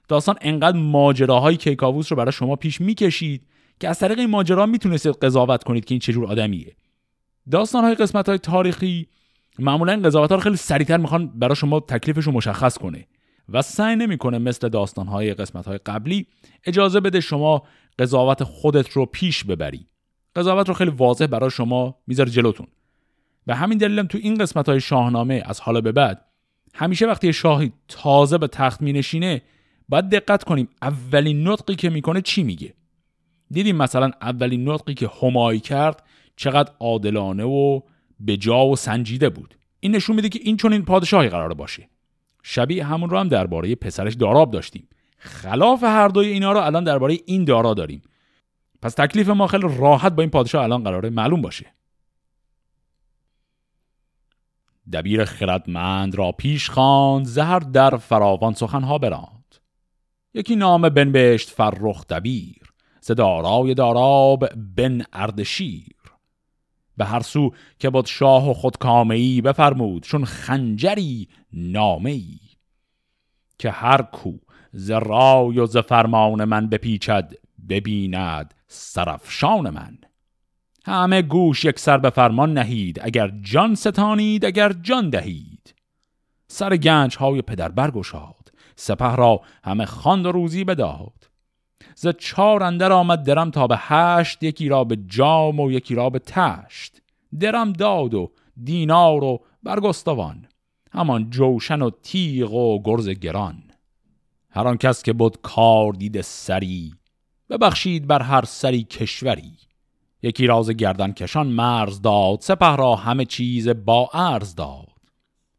داستان 0.08 0.36
انقدر 0.42 0.78
ماجراهای 0.78 1.58
کیکاووس 1.58 2.12
رو 2.12 2.18
برای 2.18 2.32
شما 2.32 2.56
پیش 2.56 2.82
می‌کشید 2.82 3.48
که 3.80 3.90
از 3.90 4.00
طریق 4.00 4.20
این 4.20 4.30
ماجرا 4.30 4.66
می‌تونستید 4.66 5.16
قضاوت 5.16 5.64
کنید 5.64 5.86
که 5.86 5.94
این 5.94 6.00
چجور 6.00 6.26
آدمیه. 6.26 6.76
داستان 7.52 7.84
های 7.84 7.96
قسمت 7.96 8.30
های 8.30 8.38
تاریخی 8.38 9.08
معمولا 9.60 9.92
این 9.92 10.02
قضاوت 10.02 10.30
ها 10.30 10.36
رو 10.36 10.42
خیلی 10.42 10.56
سریعتر 10.56 10.98
می‌خوان 10.98 11.28
برای 11.28 11.56
شما 11.56 11.80
تکلیفش 11.80 12.24
رو 12.24 12.32
مشخص 12.32 12.78
کنه 12.78 13.08
و 13.50 13.62
سعی 13.62 13.96
نمی‌کنه 13.96 14.38
مثل 14.38 14.70
داستان 14.70 15.08
های 15.08 15.34
قسمت 15.34 15.66
های 15.66 15.78
قبلی 15.78 16.28
اجازه 16.66 17.00
بده 17.00 17.20
شما 17.20 17.64
قضاوت 18.00 18.44
خودت 18.44 18.90
رو 18.90 19.06
پیش 19.06 19.44
ببری. 19.44 19.88
قضاوت 20.38 20.68
رو 20.68 20.74
خیلی 20.74 20.92
واضح 20.92 21.26
برای 21.26 21.50
شما 21.50 21.96
می‌ذاره 22.08 22.30
جلوتون. 22.30 22.68
به 23.46 23.56
همین 23.56 23.78
دلیلم 23.78 24.08
تو 24.08 24.18
این 24.22 24.36
قسمت 24.36 24.70
های 24.70 24.82
شاهنامه 24.82 25.44
از 25.46 25.60
حالا 25.62 25.82
به 25.82 25.92
بعد 25.92 26.26
همیشه 26.74 27.08
وقتی 27.08 27.34
شاهی 27.34 27.74
تازه 27.88 28.38
به 28.38 28.48
تخت 28.48 28.82
مینشینه 28.82 29.42
باید 29.90 30.10
دقت 30.10 30.44
کنیم 30.44 30.70
اولین 30.82 31.48
نطقی 31.48 31.76
که 31.76 31.90
می‌کنه 31.90 32.22
چی 32.22 32.44
میگه. 32.44 32.74
دیدیم 33.52 33.76
مثلا 33.76 34.12
اولین 34.22 34.70
نطقی 34.70 34.94
که 34.94 35.10
همایی 35.22 35.60
کرد 35.60 36.04
چقدر 36.36 36.72
عادلانه 36.80 37.44
و 37.44 37.80
به 38.20 38.38
جا 38.38 38.66
و 38.66 38.76
سنجیده 38.76 39.30
بود. 39.30 39.56
این 39.80 39.96
نشون 39.96 40.16
میده 40.16 40.30
که 40.30 40.40
این 40.44 40.58
چون 40.58 40.74
این 40.74 40.86
پادشاهی 40.86 41.30
قرار 41.30 41.54
باشه. 41.54 41.90
شبیه 42.44 42.86
همون 42.86 43.10
رو 43.10 43.20
هم 43.20 43.28
درباره 43.28 43.76
پسرش 43.76 44.14
داراب 44.14 44.52
داشتیم. 44.52 44.88
خلاف 45.18 45.84
هر 45.84 46.08
دوی 46.08 46.28
اینا 46.28 46.52
رو 46.52 46.60
الان 46.60 46.84
درباره 46.84 47.18
این 47.26 47.46
دارا 47.46 47.74
داریم. 47.74 48.02
پس 48.82 48.94
تکلیف 48.94 49.30
ما 49.30 49.48
خیلی 49.48 49.78
راحت 49.78 50.12
با 50.12 50.22
این 50.22 50.30
پادشاه 50.30 50.64
الان 50.64 50.84
قراره 50.84 51.10
معلوم 51.10 51.42
باشه. 51.42 51.66
دبیر 54.94 55.26
خردمند 55.26 56.16
را 56.16 56.32
پیش 56.32 56.70
خواند 56.70 57.26
زهر 57.26 57.60
در 57.60 57.98
فراوان 57.98 58.54
سخنها 58.54 58.98
براند. 58.98 59.56
یکی 60.34 60.56
نام 60.56 60.90
بنبشت 60.90 61.50
فرخ 61.50 62.08
دبیر 62.08 62.74
ز 63.02 63.12
دارای 63.12 63.74
داراب 63.74 64.50
بن 64.76 65.02
اردشیر. 65.14 65.96
به 66.98 67.06
هر 67.06 67.20
سو 67.20 67.52
که 67.80 67.90
بود 67.90 68.06
شاه 68.06 68.50
و 68.50 68.54
خود 68.54 68.78
کامهی 68.78 69.42
بفرمود 69.42 70.04
چون 70.04 70.26
خنجری 70.26 71.28
نامه 71.54 72.22
که 73.60 73.72
هر 73.72 74.02
کو 74.02 74.32
ز 74.72 74.92
رای 74.92 75.60
و 75.60 75.66
ز 75.66 75.78
فرمان 75.78 76.44
من 76.44 76.70
بپیچد 76.70 77.34
ببیند 77.70 78.54
سرفشان 78.68 79.70
من. 79.70 79.98
همه 80.86 81.22
گوش 81.22 81.66
یک 81.66 81.80
سر 81.80 81.98
به 81.98 82.10
فرمان 82.10 82.54
نهید 82.54 83.00
اگر 83.04 83.32
جان 83.42 83.76
ستانید 83.76 84.46
اگر 84.46 84.74
جان 84.74 85.10
دهید. 85.10 85.76
سر 86.48 86.78
گنج 86.78 87.18
های 87.18 87.42
پدر 87.42 87.70
برگشاد 87.70 88.52
سپه 88.76 89.16
را 89.16 89.42
همه 89.64 89.86
خواند 89.86 90.26
و 90.26 90.32
روزی 90.32 90.64
بداد. 90.64 91.30
ز 91.96 92.08
چار 92.18 92.64
اندر 92.64 92.92
آمد 92.92 93.24
درم 93.24 93.52
تا 93.52 93.68
به 93.68 93.76
هشت 93.80 94.44
یکی 94.44 94.70
را 94.70 94.84
به 94.84 94.96
جام 94.96 95.60
و 95.60 95.72
یکی 95.72 95.96
را 95.96 96.10
به 96.10 96.20
تشت. 96.20 97.02
درم 97.40 97.74
داد 97.74 98.14
و 98.14 98.32
دینار 98.64 99.24
و 99.24 99.44
برگستوان 99.64 100.48
همان 100.92 101.30
جوشن 101.30 101.82
و 101.82 101.90
تیغ 102.04 102.54
و 102.54 102.82
گرز 102.84 103.10
گران. 103.10 103.64
هر 104.50 104.76
کس 104.76 105.04
که 105.04 105.14
بود 105.14 105.42
کار 105.42 105.94
دیده 105.94 106.22
سری 106.22 106.94
ببخشید 107.50 108.08
بر 108.08 108.22
هر 108.22 108.46
سری 108.46 108.84
کشوری. 108.84 109.58
یکی 110.22 110.48
راز 110.48 110.70
گردن 110.70 111.12
کشان 111.12 111.48
مرز 111.48 112.02
داد 112.02 112.42
سپه 112.42 112.76
را 112.76 112.96
همه 112.96 113.26
چیز 113.26 113.70
با 113.70 114.10
ارز 114.14 114.56
داد. 114.56 114.88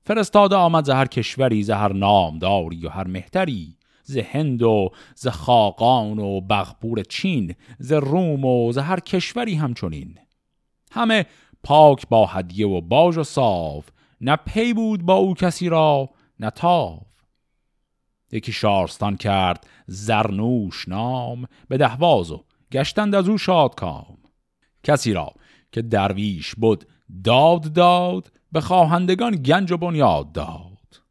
فرستاده 0.04 0.56
آمد 0.56 0.84
ز 0.84 0.90
هر 0.90 1.06
کشوری 1.06 1.62
ز 1.62 1.70
هر 1.70 1.92
نامداری 1.92 2.86
و 2.86 2.88
هر 2.88 3.06
مهتری 3.06 3.76
ز 4.02 4.16
هند 4.16 4.62
و 4.62 4.90
ز 5.14 5.28
خاقان 5.28 6.18
و 6.18 6.40
بغپور 6.40 7.02
چین 7.02 7.54
ز 7.78 7.92
روم 7.92 8.44
و 8.44 8.72
ز 8.72 8.78
هر 8.78 9.00
کشوری 9.00 9.54
همچنین. 9.54 10.18
همه 10.90 11.26
پاک 11.64 12.08
با 12.08 12.26
هدیه 12.26 12.66
و 12.66 12.80
باج 12.80 13.18
و 13.18 13.24
صاف 13.24 13.88
نه 14.20 14.36
پی 14.36 14.72
بود 14.72 15.02
با 15.02 15.14
او 15.14 15.34
کسی 15.34 15.68
را 15.68 16.10
نه 16.40 16.50
تاف. 16.50 17.02
یکی 18.32 18.52
شارستان 18.52 19.16
کرد 19.16 19.66
زرنوش 19.88 20.88
نام 20.88 21.46
به 21.68 21.76
دهواز 21.76 22.30
و 22.30 22.44
گشتند 22.72 23.14
از 23.14 23.28
او 23.28 23.38
شاد 23.38 23.74
کام 23.74 24.18
کسی 24.82 25.12
را 25.12 25.34
که 25.72 25.82
درویش 25.82 26.54
بود 26.54 26.84
داد 27.24 27.72
داد 27.72 28.32
به 28.52 28.60
خواهندگان 28.60 29.42
گنج 29.42 29.72
و 29.72 29.76
بنیاد 29.76 30.32
داد. 30.32 31.02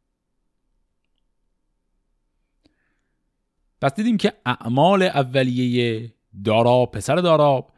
پس 3.80 3.94
دیدیم 3.94 4.16
که 4.16 4.32
اعمال 4.46 5.02
اولیه 5.02 6.14
دارا 6.44 6.86
پسر 6.86 7.16
داراب 7.16 7.72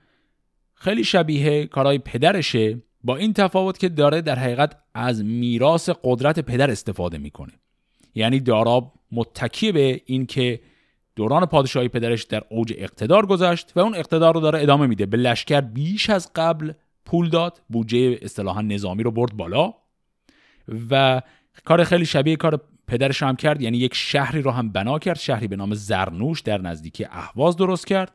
خیلی 0.75 1.04
شبیه 1.04 1.66
کارهای 1.66 1.99
پدرشه 1.99 2.83
با 3.04 3.16
این 3.16 3.33
تفاوت 3.33 3.78
که 3.78 3.88
داره 3.88 4.21
در 4.21 4.38
حقیقت 4.38 4.76
از 4.95 5.25
میراث 5.25 5.90
قدرت 6.04 6.40
پدر 6.40 6.71
استفاده 6.71 7.19
می‌کنه. 7.19 7.52
یعنی 8.14 8.40
داراب 8.40 8.95
متکی 9.12 9.73
به 9.73 10.00
این 10.07 10.26
که 10.26 10.61
دوران 11.17 11.47
پادشاهی 11.47 11.88
پدرش 11.88 12.25
در 12.25 12.43
اوج 12.49 12.75
اقتدار 12.76 13.26
گذشت 13.26 13.73
و 13.76 13.81
اون 13.81 13.95
اقتدار 13.95 14.35
رو 14.35 14.40
داره 14.40 14.62
ادامه 14.62 14.87
میده. 14.87 15.07
به 15.07 15.17
لشکر 15.17 15.61
بیش 15.61 16.11
از 16.11 16.33
قبل 16.35 16.73
پول 17.05 17.29
داد 17.29 17.62
بودجه 17.69 18.19
اصطلاحا 18.23 18.61
نظامی 18.61 19.02
رو 19.02 19.11
برد 19.11 19.37
بالا 19.37 19.75
و 20.90 21.23
کار 21.64 21.85
خیلی 21.85 22.07
شبیه 22.07 22.37
کار 22.37 22.61
پدرش 22.87 23.23
هم 23.23 23.37
کرد. 23.37 23.62
یعنی 23.62 23.79
یک 23.79 23.95
شهری 23.95 24.43
رو 24.43 24.50
هم 24.50 24.73
بنا 24.73 24.99
کرد 24.99 25.19
شهری 25.19 25.49
به 25.49 25.57
نام 25.57 25.75
زرنوش 25.75 26.40
در 26.40 26.61
نزدیکی 26.61 27.05
اهواز 27.05 27.57
درست 27.57 27.87
کرد. 27.87 28.14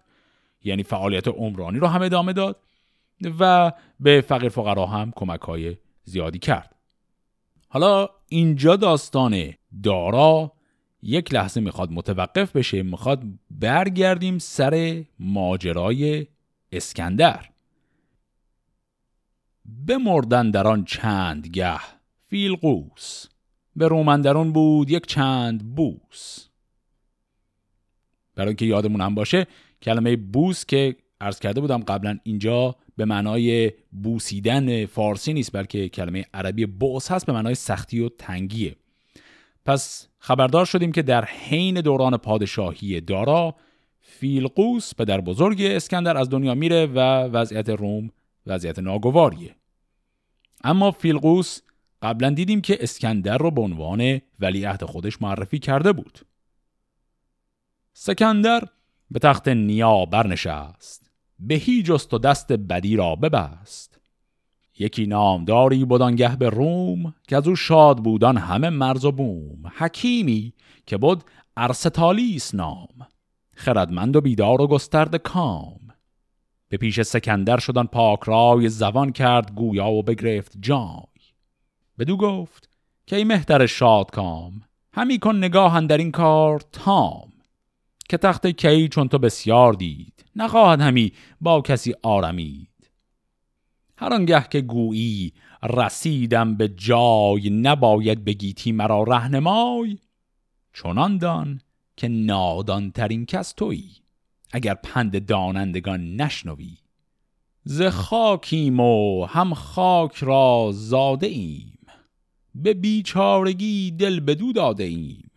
یعنی 0.64 0.84
فعالیت 0.84 1.28
عمرانی 1.28 1.80
رو 1.80 1.88
هم 1.88 2.02
ادامه 2.02 2.34
داد 2.34 2.60
و 3.40 3.72
به 4.00 4.22
فقیر 4.22 4.50
فقرا 4.50 4.86
هم 4.86 5.12
کمک 5.16 5.42
های 5.42 5.78
زیادی 6.04 6.40
کرد. 6.40 6.76
حالا 7.68 8.10
اینجا 8.30 8.76
داستان 8.76 9.54
دارا 9.84 10.52
یک 11.08 11.34
لحظه 11.34 11.62
می‌خواد 11.62 11.92
متوقف 11.92 12.56
بشه 12.56 12.84
می‌خواد 12.84 13.24
برگردیم 13.52 14.38
سر 14.38 15.04
ماجرای 15.20 16.28
اسکندر. 16.72 17.50
بمردن 19.88 20.52
در 20.52 20.68
آن 20.68 20.86
چند 20.86 21.48
گه 21.48 21.80
فیلقوس 22.28 23.26
به 23.76 23.88
رومندرون 23.88 24.54
بود 24.54 24.92
یک 24.92 25.06
چند 25.06 25.76
بوس. 25.76 26.48
برای 28.36 28.56
که 28.56 28.66
یادمون 28.66 29.02
هم 29.02 29.16
باشه 29.16 29.48
کلمه 29.82 30.16
بوس 30.16 30.66
که 30.66 30.96
عرض 31.22 31.40
کرده 31.40 31.62
بودم 31.62 31.84
قبلا 31.84 32.20
اینجا 32.24 32.76
به 32.98 33.06
معنای 33.06 33.72
بوسیدن 33.92 34.86
فارسی 34.86 35.34
نیست 35.34 35.52
بلکه 35.54 35.90
کلمه 35.90 36.26
عربی 36.34 36.66
بوس 36.66 37.12
هست 37.12 37.26
به 37.26 37.34
معنای 37.34 37.56
سختی 37.56 38.00
و 38.00 38.10
تنگیه. 38.10 38.76
پس 39.66 40.08
خبردار 40.20 40.66
شدیم 40.66 40.92
که 40.92 41.02
در 41.02 41.26
حین 41.26 41.82
دوران 41.82 42.18
پادشاهی 42.18 43.02
دارا 43.02 43.56
فیلقوس 44.00 44.96
در 44.96 45.22
بزرگ 45.22 45.62
اسکندر 45.62 46.18
از 46.18 46.30
دنیا 46.30 46.56
میره 46.56 46.86
و 46.86 47.00
وضعیت 47.24 47.70
روم 47.70 48.10
وضعیت 48.48 48.80
ناگواریه. 48.80 49.56
اما 50.64 50.92
فیلقوس 50.92 51.62
قبلا 52.02 52.30
دیدیم 52.30 52.62
که 52.62 52.78
اسکندر 52.80 53.38
رو 53.38 53.52
به 53.52 53.62
عنوان 53.62 54.22
ولیعهد 54.40 54.84
خودش 54.84 55.22
معرفی 55.22 55.60
کرده 55.60 55.94
بود. 55.94 56.20
سکندر 57.94 58.64
به 59.12 59.20
تخت 59.20 59.48
نیا 59.48 60.06
برنشست 60.06 61.12
به 61.40 61.56
هیجست 61.56 62.14
و 62.14 62.18
دست 62.18 62.52
بدی 62.52 62.96
را 62.96 63.16
ببست. 63.16 63.95
یکی 64.80 65.06
نامداری 65.06 65.86
بودانگه 65.86 66.36
به 66.36 66.50
روم 66.50 67.14
که 67.28 67.38
از 67.38 67.48
او 67.48 67.56
شاد 67.56 67.98
بودان 67.98 68.38
همه 68.38 68.70
مرز 68.70 69.06
و 69.06 69.12
بوم. 69.12 69.72
حکیمی 69.78 70.54
که 70.86 70.98
بود 70.98 71.24
ارستالیس 71.58 72.56
نام 72.56 73.08
خردمند 73.56 74.16
و 74.16 74.22
بیدار 74.22 74.62
و 74.62 74.68
گسترد 74.68 75.16
کام. 75.16 75.80
به 76.70 76.78
پیش 76.78 77.02
سکندر 77.02 77.58
شدن 77.58 77.84
پاک 77.84 78.20
رای 78.26 78.70
زبان 78.70 79.12
کرد 79.12 79.56
گویا 79.56 79.90
و 79.90 80.04
بگرفت 80.04 80.54
جای. 80.60 81.26
بدو 82.00 82.18
گفت 82.18 82.70
که 83.08 83.16
ای 83.16 83.24
مهتر 83.24 83.66
شاد 83.66 84.12
کام 84.12 84.62
همی 84.94 85.20
کن 85.20 85.36
نگاه 85.36 85.82
در 85.82 85.98
این 85.98 86.12
کار 86.12 86.62
تام. 86.72 87.32
که 88.10 88.18
تخت 88.18 88.48
کی 88.48 88.88
چون 88.88 89.08
تو 89.08 89.18
بسیار 89.18 89.74
دید 89.74 90.26
نخواهد 90.36 90.82
همی 90.82 91.12
با 91.42 91.62
کسی 91.62 91.94
آرمید. 92.04 92.75
هر 93.98 94.14
آنگه 94.14 94.48
که 94.52 94.62
گویی 94.62 95.34
رسیدم 95.64 96.56
به 96.56 96.68
جای 96.68 97.50
نباید 97.50 98.26
بگیتی 98.26 98.72
مرا 98.72 99.04
رهنمای. 99.04 99.98
چنان 100.74 101.18
دان 101.18 101.62
که 101.98 102.08
نادان 102.08 102.92
ترین 102.92 103.26
کس 103.26 103.52
تویی 103.52 103.92
اگر 104.52 104.74
پند 104.74 105.26
دانندگان 105.26 106.16
نشنوی. 106.16 106.78
ز 107.64 107.82
خاکیم 107.82 108.80
و 108.80 109.26
هم 109.26 109.54
خاک 109.54 110.16
را 110.16 110.70
زاده 110.74 111.28
ایم 111.28 111.80
به 112.56 112.74
بیچارگی 112.74 113.92
دل 113.92 114.20
بدو 114.20 114.54
داده 114.54 114.84
ایم. 114.84 115.32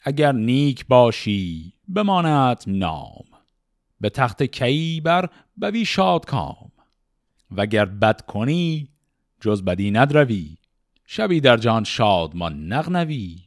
اگر 0.00 0.32
نیک 0.32 0.86
باشی 0.86 1.72
بماند 1.88 2.64
نام 2.66 3.24
به 4.00 4.10
تخت 4.10 4.42
کی 4.42 5.00
بر 5.00 5.28
بوی 5.56 5.84
شاد 5.84 6.26
کام 6.26 6.71
وگر 7.56 7.84
بد 7.84 8.20
کنی 8.20 8.88
جز 9.40 9.62
بدی 9.62 9.90
ندروی. 9.90 10.56
شبی 11.04 11.40
در 11.40 11.56
جان 11.56 11.84
شادمان 11.84 12.66
نغنوی. 12.66 13.38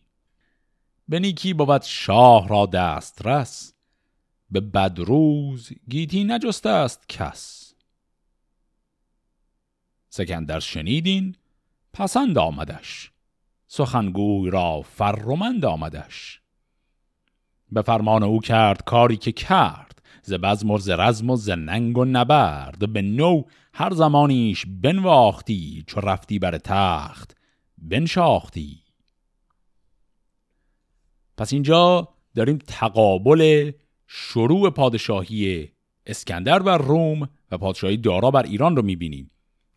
به 1.07 1.19
نیکی 1.19 1.53
بود 1.53 1.81
شاه 1.81 2.47
را 2.47 2.65
دست 2.65 3.27
رس 3.27 3.73
به 4.51 4.59
بد 4.59 4.99
روز 4.99 5.69
گیتی 5.89 6.23
نجسته 6.23 6.69
است 6.69 7.09
کس. 7.09 7.73
سکندر 10.09 10.59
شنیدین 10.59 11.35
پسند 11.93 12.37
آمدش. 12.37 13.11
سخنگوی 13.67 14.49
را 14.49 14.81
فرمند 14.81 15.65
آمدش. 15.65 16.41
به 17.71 17.81
فرمان 17.81 18.23
او 18.23 18.39
کرد 18.39 18.83
کاری 18.83 19.17
که 19.17 19.31
کرد. 19.31 19.84
ز 20.25 20.33
بزم 20.33 20.71
و 20.71 20.77
ز 20.77 20.89
رزم 20.89 21.29
و 21.29 21.35
ز 21.35 21.49
ننگ 21.49 21.97
و 21.97 22.05
نبرد 22.05 22.93
به 22.93 23.01
نو 23.01 23.43
هر 23.73 23.93
زمانیش 23.93 24.65
بنواختی 24.81 25.83
چو 25.87 25.99
رفتی 25.99 26.39
بر 26.39 26.57
تخت 26.57 27.37
بنشاختی. 27.77 28.79
پس 31.37 31.53
اینجا 31.53 32.07
داریم 32.35 32.57
تقابل 32.67 33.71
شروع 34.07 34.69
پادشاهی 34.69 35.69
اسکندر 36.05 36.59
بر 36.59 36.77
روم 36.77 37.29
و 37.51 37.57
پادشاهی 37.57 37.97
دارا 37.97 38.31
بر 38.31 38.43
ایران 38.43 38.75
رو 38.75 38.81
می‌بینیم. 38.81 39.31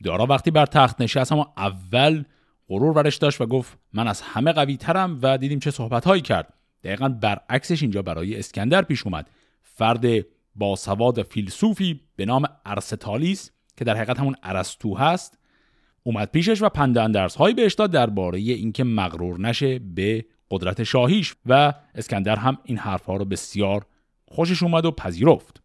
دارا 0.05 0.27
وقتی 0.27 0.51
بر 0.51 0.67
تخت 0.67 1.01
نشست 1.01 1.33
اما 1.33 1.55
اول 1.57 2.25
غرور 2.69 2.99
ورش 2.99 3.17
داشت 3.17 3.41
و 3.41 3.47
گفت 3.47 3.79
من 3.93 4.09
از 4.09 4.21
همه 4.21 4.53
قوی 4.53 4.77
ترم 4.77 5.19
و 5.23 5.39
دیدیم 5.39 5.59
چه 5.59 5.71
صحبت 5.71 6.05
هایی 6.05 6.23
کرد. 6.23 6.55
دقیقا 6.85 7.09
برعکسش 7.09 7.83
اینجا 7.83 8.03
برای 8.03 8.39
اسکندر 8.39 8.83
پیش 8.83 9.07
اومد. 9.07 9.31
فرد 9.63 10.05
با 10.59 10.77
سواد 10.77 11.23
فیلسوفی 11.23 12.01
به 12.17 12.25
نام 12.25 12.45
ارستالیس 12.67 13.51
که 13.77 13.85
در 13.85 13.97
حقیقت 13.97 14.19
همون 14.21 14.35
ارسطو 14.43 14.97
هست 14.97 15.39
اومد 16.03 16.31
پیشش 16.31 16.63
و 16.63 16.69
پند 16.69 17.17
هایی 17.17 17.55
بهش 17.55 17.75
داد 17.75 17.91
درباره 17.91 18.39
اینکه 18.39 18.85
مغرور 18.85 19.41
نشه 19.41 19.79
به 19.79 20.25
قدرت 20.51 20.83
شاهیش 20.83 21.35
و 21.47 21.73
اسکندر 21.95 22.37
هم 22.37 22.59
این 22.65 22.79
حرفها 22.79 23.17
رو 23.17 23.25
بسیار 23.25 23.87
خوشش 24.27 24.63
اومد 24.63 24.85
و 24.85 24.91
پذیرفت. 24.91 25.63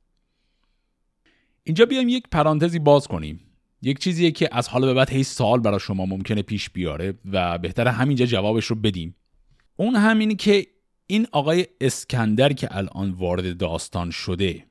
اینجا 1.63 1.85
بیایم 1.85 2.09
یک 2.09 2.23
پرانتزی 2.31 2.79
باز 2.79 3.07
کنیم. 3.07 3.39
یک 3.81 3.99
چیزیه 3.99 4.31
که 4.31 4.49
از 4.51 4.69
حالا 4.69 4.87
به 4.87 4.93
بعد 4.93 5.09
هی 5.09 5.23
سال 5.23 5.59
برای 5.59 5.79
شما 5.79 6.05
ممکنه 6.05 6.41
پیش 6.41 6.69
بیاره 6.69 7.13
و 7.31 7.57
بهتره 7.57 7.91
همینجا 7.91 8.25
جوابش 8.25 8.65
رو 8.65 8.75
بدیم. 8.75 9.15
اون 9.75 9.95
همینی 9.95 10.35
که 10.35 10.67
این 11.07 11.27
آقای 11.31 11.67
اسکندر 11.81 12.53
که 12.53 12.77
الان 12.77 13.11
وارد 13.11 13.57
داستان 13.57 14.11
شده 14.11 14.65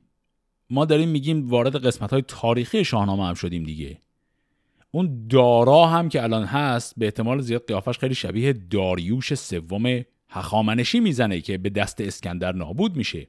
ما 0.73 0.85
داریم 0.85 1.09
میگیم 1.09 1.49
وارد 1.49 1.85
قسمت 1.85 2.11
های 2.11 2.23
تاریخی 2.27 2.85
شاهنامه 2.85 3.27
هم 3.27 3.33
شدیم 3.33 3.63
دیگه. 3.63 3.97
اون 4.91 5.27
دارا 5.29 5.87
هم 5.87 6.09
که 6.09 6.23
الان 6.23 6.43
هست 6.43 6.93
به 6.97 7.05
احتمال 7.05 7.41
زیاد 7.41 7.67
قیافش 7.67 7.97
خیلی 7.97 8.15
شبیه 8.15 8.53
داریوش 8.53 9.33
سوم 9.33 10.01
هخامنشی 10.29 10.99
می‌زنه 10.99 11.41
که 11.41 11.57
به 11.57 11.69
دست 11.69 12.01
اسکندر 12.01 12.51
نابود 12.51 12.95
میشه. 12.95 13.27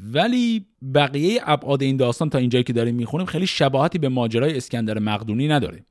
ولی 0.00 0.66
بقیه 0.94 1.40
ابعاد 1.44 1.82
این 1.82 1.96
داستان 1.96 2.30
تا 2.30 2.38
اینجایی 2.38 2.64
که 2.64 2.72
داریم 2.72 2.94
می‌خونیم 2.94 3.26
خیلی 3.26 3.46
شباهتی 3.46 3.98
به 3.98 4.08
ماجرای 4.08 4.56
اسکندر 4.56 4.98
مقدونی 4.98 5.48
نداره. 5.48 5.84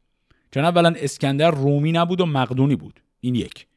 چون 0.51 0.65
اولا 0.65 0.93
اسکندر 0.97 1.51
رومی 1.51 1.91
نبود 1.91 2.21
و 2.21 2.25
مقدونی 2.25 2.75
بود. 2.75 2.99
این 3.21 3.35
یک. 3.35 3.67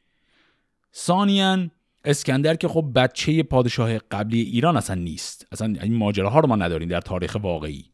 ثانیا 0.95 1.67
اسکندر 2.05 2.55
که 2.55 2.67
خب 2.67 2.91
بچه 2.95 3.43
پادشاه 3.43 3.97
قبلی 3.97 4.41
ایران 4.41 4.77
اصلا 4.77 4.95
نیست. 4.95 5.47
اصلا 5.51 5.73
این 5.83 5.95
ماجراها 5.95 6.39
رو 6.39 6.47
ما 6.47 6.55
نداریم 6.55 6.89
در 6.89 7.01
تاریخ 7.01 7.37
واقعی. 7.41 7.85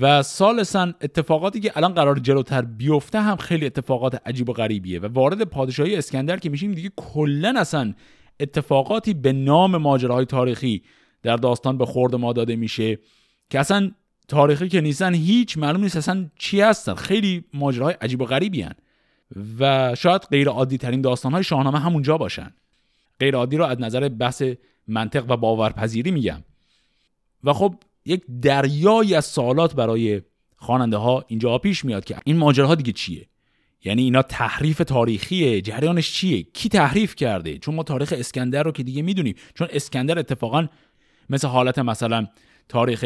و 0.00 0.22
سالسا 0.22 0.92
اتفاقاتی 1.00 1.60
که 1.60 1.72
الان 1.76 1.94
قرار 1.94 2.18
جلوتر 2.18 2.62
بیفته 2.62 3.20
هم 3.20 3.36
خیلی 3.36 3.66
اتفاقات 3.66 4.22
عجیب 4.26 4.48
و 4.48 4.52
غریبیه 4.52 5.00
و 5.00 5.06
وارد 5.06 5.42
پادشاهی 5.42 5.96
اسکندر 5.96 6.36
که 6.36 6.50
میشیم 6.50 6.72
دیگه 6.72 6.90
کلا 6.96 7.54
اصلا 7.56 7.94
اتفاقاتی 8.40 9.14
به 9.14 9.32
نام 9.32 9.76
ماجراهای 9.76 10.24
تاریخی 10.24 10.82
در 11.22 11.36
داستان 11.36 11.78
به 11.78 11.86
خورد 11.86 12.14
ما 12.14 12.32
داده 12.32 12.56
میشه 12.56 12.98
که 13.50 13.60
اصلا 13.60 13.90
تاریخی 14.28 14.68
که 14.68 14.80
نیستن 14.80 15.14
هیچ 15.14 15.58
معلوم 15.58 15.82
نیست 15.82 15.96
اصلا 15.96 16.30
چی 16.38 16.60
هستن. 16.60 16.94
خیلی 16.94 17.44
ماجراهای 17.54 17.94
عجیب 18.00 18.20
و 18.20 18.24
غریبی 18.24 18.62
هن. 18.62 18.74
و 19.60 19.94
شاید 19.94 20.22
غیر 20.30 20.48
عادی 20.48 20.78
ترین 20.78 21.00
داستان 21.00 21.32
های 21.32 21.44
شاهنامه 21.44 21.78
همونجا 21.78 22.18
باشن. 22.18 22.54
غیر 23.20 23.36
عادی 23.36 23.56
رو 23.56 23.64
از 23.64 23.80
نظر 23.80 24.08
بحث 24.08 24.42
منطق 24.88 25.24
و 25.30 25.36
باورپذیری 25.36 26.10
میگم. 26.10 26.42
و 27.44 27.52
خب 27.52 27.74
یک 28.04 28.22
دریایی 28.42 29.14
از 29.14 29.24
سوالات 29.24 29.74
برای 29.74 30.22
خواننده 30.56 30.96
ها 30.96 31.24
اینجا 31.28 31.58
پیش 31.58 31.84
میاد 31.84 32.04
که 32.04 32.16
این 32.24 32.36
ماجراها 32.36 32.74
دیگه 32.74 32.92
چیه؟ 32.92 33.26
یعنی 33.84 34.02
اینا 34.02 34.22
تحریف 34.22 34.78
تاریخیه 34.78 35.60
جریانش 35.60 36.12
چیه؟ 36.12 36.42
کی 36.42 36.68
تحریف 36.68 37.14
کرده؟ 37.14 37.58
چون 37.58 37.74
ما 37.74 37.82
تاریخ 37.82 38.14
اسکندر 38.16 38.62
رو 38.62 38.72
که 38.72 38.82
دیگه 38.82 39.02
می‌دونیم. 39.02 39.34
چون 39.54 39.68
اسکندر 39.70 40.18
اتفاقا 40.18 40.66
مثل 41.30 41.48
حالت 41.48 41.78
مثلا 41.78 42.26
تاریخ 42.68 43.04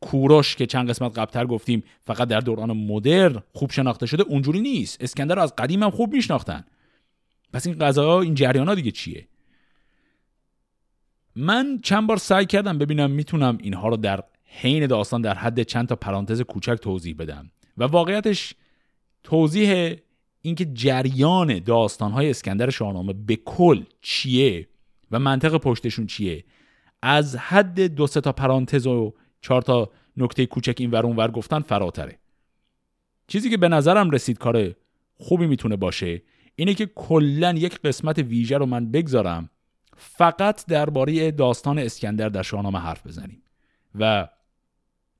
کوروش 0.00 0.56
که 0.56 0.66
چند 0.66 0.90
قسمت 0.90 1.18
قبلتر 1.18 1.46
گفتیم 1.46 1.82
فقط 2.04 2.28
در 2.28 2.40
دوران 2.40 2.72
مدرن 2.72 3.42
خوب 3.52 3.70
شناخته 3.72 4.06
شده 4.06 4.22
اونجوری 4.22 4.60
نیست. 4.60 5.02
اسکندر 5.02 5.34
رو 5.34 5.42
از 5.42 5.56
قدیم 5.56 5.82
هم 5.82 5.90
خوب 5.90 6.12
میشناختن. 6.12 6.64
پس 7.52 7.66
این 7.66 7.78
قضایا 7.78 8.20
این 8.20 8.34
جریان 8.34 8.68
ها 8.68 8.74
دیگه 8.74 8.90
چیه؟ 8.90 9.28
من 11.36 11.78
چند 11.82 12.06
بار 12.06 12.16
سعی 12.16 12.46
کردم 12.46 12.78
ببینم 12.78 13.10
می‌تونم 13.10 13.58
اینها 13.60 13.88
رو 13.88 13.96
در 13.96 14.24
حین 14.44 14.86
داستان 14.86 15.22
در 15.22 15.34
حد 15.34 15.62
چند 15.62 15.88
تا 15.88 15.96
پرانتز 15.96 16.40
کوچک 16.40 16.74
توضیح 16.74 17.16
بدم. 17.18 17.50
و 17.78 17.84
واقعیتش 17.84 18.54
توضیح 19.24 19.96
اینکه 20.42 20.64
جریان 20.64 21.58
داستانهای 21.58 22.30
اسکندر 22.30 22.70
شاهنامه 22.70 23.12
به 23.12 23.36
کل 23.36 23.82
چیه 24.00 24.68
و 25.10 25.18
منطق 25.18 25.56
پشتشون 25.56 26.06
چیه 26.06 26.44
از 27.02 27.36
حد 27.36 27.80
دو 27.80 28.06
سه 28.06 28.20
تا 28.20 28.32
پرانتز 28.32 28.86
و 28.86 29.14
چهار 29.40 29.62
تا 29.62 29.90
نکته 30.16 30.46
کوچک 30.46 30.74
این 30.78 30.90
ور 30.90 31.06
ور 31.06 31.30
گفتن 31.30 31.60
فراتره. 31.60 32.18
چیزی 33.26 33.50
که 33.50 33.56
به 33.56 33.68
نظرم 33.68 34.10
رسید 34.10 34.38
کار 34.38 34.74
خوبی 35.14 35.46
می‌تونه 35.46 35.76
باشه 35.76 36.22
اینه 36.56 36.74
که 36.74 36.86
کلا 36.86 37.52
یک 37.52 37.80
قسمت 37.80 38.18
ویژه 38.18 38.58
رو 38.58 38.66
من 38.66 38.90
بگذارم 38.90 39.50
فقط 39.96 40.66
درباره 40.66 41.30
داستان 41.30 41.78
اسکندر 41.78 42.28
در 42.28 42.42
شاهنامه 42.42 42.78
حرف 42.78 43.06
بزنیم 43.06 43.42
و 43.98 44.28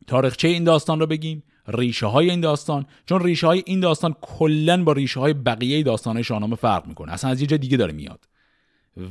تاریخچه 0.07 0.49
این 0.49 0.65
داستان 0.65 1.01
رو 1.01 1.07
بگیم 1.07 1.43
ریشه 1.69 2.07
های 2.07 2.31
این 2.31 2.41
داستان 2.41 2.87
چون 3.07 3.23
ریشه 3.23 3.47
های 3.47 3.63
این 3.67 3.81
داستان 3.81 4.17
کلا 4.21 4.85
با 4.85 4.93
ریشه 4.93 5.21
های 5.21 5.33
بقیه 5.33 5.83
داستان 5.83 6.23
شاهنامه 6.23 6.57
فرق 6.57 6.87
می‌کنه 6.87 7.13
اصلا 7.13 7.31
از 7.31 7.41
یه 7.41 7.47
جا 7.47 7.57
دیگه 7.57 7.77
داره 7.77 7.93
میاد. 7.93 8.29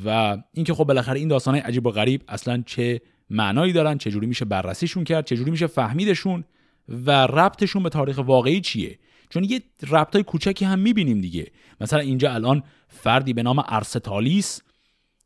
و 0.05 0.37
اینکه 0.53 0.73
خب 0.73 0.83
بالاخره 0.83 1.19
این 1.19 1.27
داستان 1.27 1.53
های 1.53 1.63
عجیب 1.63 1.85
و 1.85 1.91
غریب 1.91 2.21
اصلا 2.27 2.63
چه 2.65 3.01
معنایی 3.29 3.73
دارن 3.73 3.97
چه 3.97 4.11
جوری 4.11 4.27
میشه 4.27 4.45
بررسیشون 4.45 5.03
کرد 5.03 5.25
چه 5.25 5.35
جوری 5.37 5.51
میشه 5.51 5.67
فهمیدشون 5.67 6.43
و 6.89 7.11
ربطشون 7.11 7.83
به 7.83 7.89
تاریخ 7.89 8.17
واقعی 8.17 8.61
چیه؟ 8.61 8.99
چون 9.29 9.43
یه 9.43 9.61
ربطای 9.89 10.23
کوچکی 10.23 10.65
هم 10.65 10.79
می‌بینیم 10.79 11.21
دیگه. 11.21 11.51
مثلا 11.81 11.99
اینجا 11.99 12.33
الان 12.33 12.63
فردی 12.87 13.33
به 13.33 13.43
نام 13.43 13.63
ارستالیس 13.67 14.61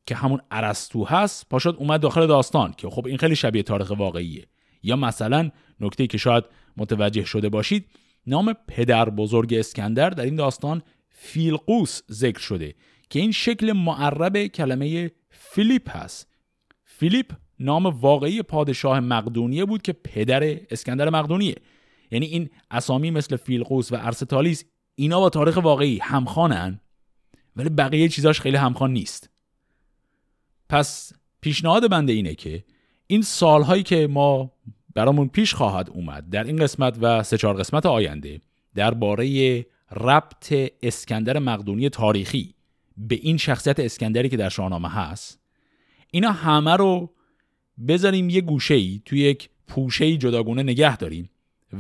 که 0.10 0.16
همون 0.16 0.42
ارسطو 0.52 1.06
هست 1.06 1.50
پاشد 1.50 1.76
اومد 1.78 2.02
داخل 2.02 2.28
داستان 2.28 2.74
که 2.78 2.90
خب 2.90 3.06
این 3.08 3.18
خیلی 3.18 3.36
شبیه 3.36 3.64
تاریخ 3.64 3.92
واقعیه. 3.98 4.48
یا 4.84 4.96
مثلا 4.96 5.50
نکته 5.80 6.08
که 6.08 6.18
شاید 6.18 6.44
متوجه 6.78 7.26
شده 7.26 7.50
باشید 7.50 7.86
نام 8.28 8.54
پدر 8.68 9.10
بزرگ 9.10 9.54
اسکندر 9.54 10.10
در 10.10 10.24
این 10.24 10.36
داستان 10.36 10.82
فیلقوس 11.10 12.02
ذکر 12.12 12.40
شده 12.40 12.76
که 13.10 13.20
این 13.20 13.32
شکل 13.32 13.72
معرب 13.72 14.48
کلمه 14.48 15.12
فیلیپ 15.30 15.98
هست. 15.98 16.28
فیلیپ 16.84 17.32
نام 17.60 17.86
واقعی 17.86 18.42
پادشاه 18.42 19.00
مقدونیه 19.00 19.66
بود 19.66 19.82
که 19.82 19.94
پدر 19.94 20.58
اسکندر 20.72 21.10
مقدونیه. 21.10 21.56
یعنی 22.12 22.26
این 22.26 22.50
اسامی 22.72 23.12
مثل 23.12 23.36
فیلقوس 23.36 23.92
و 23.92 23.96
ارستالیس 24.00 24.66
اینا 24.96 25.20
با 25.20 25.30
تاریخ 25.30 25.58
واقعی 25.58 26.00
همخوانن 26.02 26.80
ولی 27.56 27.70
بقیه 27.70 28.10
چیزاش 28.10 28.42
خیلی 28.42 28.58
همخوان 28.58 28.94
نیست. 28.94 29.39
پس 30.70 31.14
پیشنهاد 31.42 31.90
بنده 31.90 32.14
اینه 32.14 32.36
که 32.36 32.64
این 33.08 33.22
سالهایی 33.22 33.84
که 33.84 34.08
ما 34.08 34.52
برامون 34.96 35.28
پیش 35.28 35.54
خواهد 35.54 35.90
اومد 35.90 36.30
در 36.30 36.44
این 36.44 36.56
قسمت 36.56 36.98
و 37.02 37.24
سه 37.24 37.38
چهار 37.38 37.58
قسمت 37.58 37.86
آینده 37.86 38.42
درباره 38.76 39.66
ربط 39.92 40.54
اسکندر 40.84 41.40
مقدونی 41.40 41.90
تاریخی 41.90 42.54
به 42.98 43.16
این 43.16 43.38
شخصیت 43.38 43.80
اسکندری 43.80 44.30
که 44.30 44.38
در 44.38 44.50
شاهنامه 44.50 44.90
هست 44.90 45.40
اینا 46.12 46.32
همه 46.32 46.76
رو 46.76 47.10
بذاریم 47.88 48.30
یه 48.30 48.42
گوشه 48.42 48.74
ای 48.74 49.02
توی 49.06 49.20
یک 49.20 49.50
پوشه 49.68 50.06
ای 50.06 50.18
جداگونه 50.18 50.64
نگه 50.64 50.98
داریم 50.98 51.30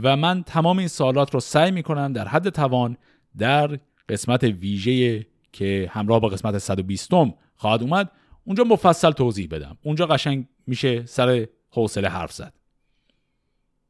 و 0.03 0.17
من 0.17 0.43
تمام 0.43 0.77
این 0.77 0.87
سالات 0.87 1.33
رو 1.33 1.39
سعی 1.39 1.71
می‌کنم 1.71 2.13
در 2.13 2.27
حد 2.27 2.49
توان 2.49 2.97
در 3.37 3.79
قسمت 4.09 4.43
ویژه 4.43 5.25
که 5.51 5.89
همراه 5.93 6.19
با 6.19 6.27
قسمت 6.27 6.57
120 6.57 7.09
خواهد 7.55 7.81
اومد 7.81 8.11
اونجا 8.49 8.63
مفصل 8.63 9.11
توضیح 9.11 9.47
بدم. 9.51 9.77
اونجا 9.83 10.05
قشنگ 10.05 10.47
میشه 10.67 11.05
سر 11.05 11.47
حوصله 11.69 12.09
حرف 12.09 12.33
زد. 12.33 12.53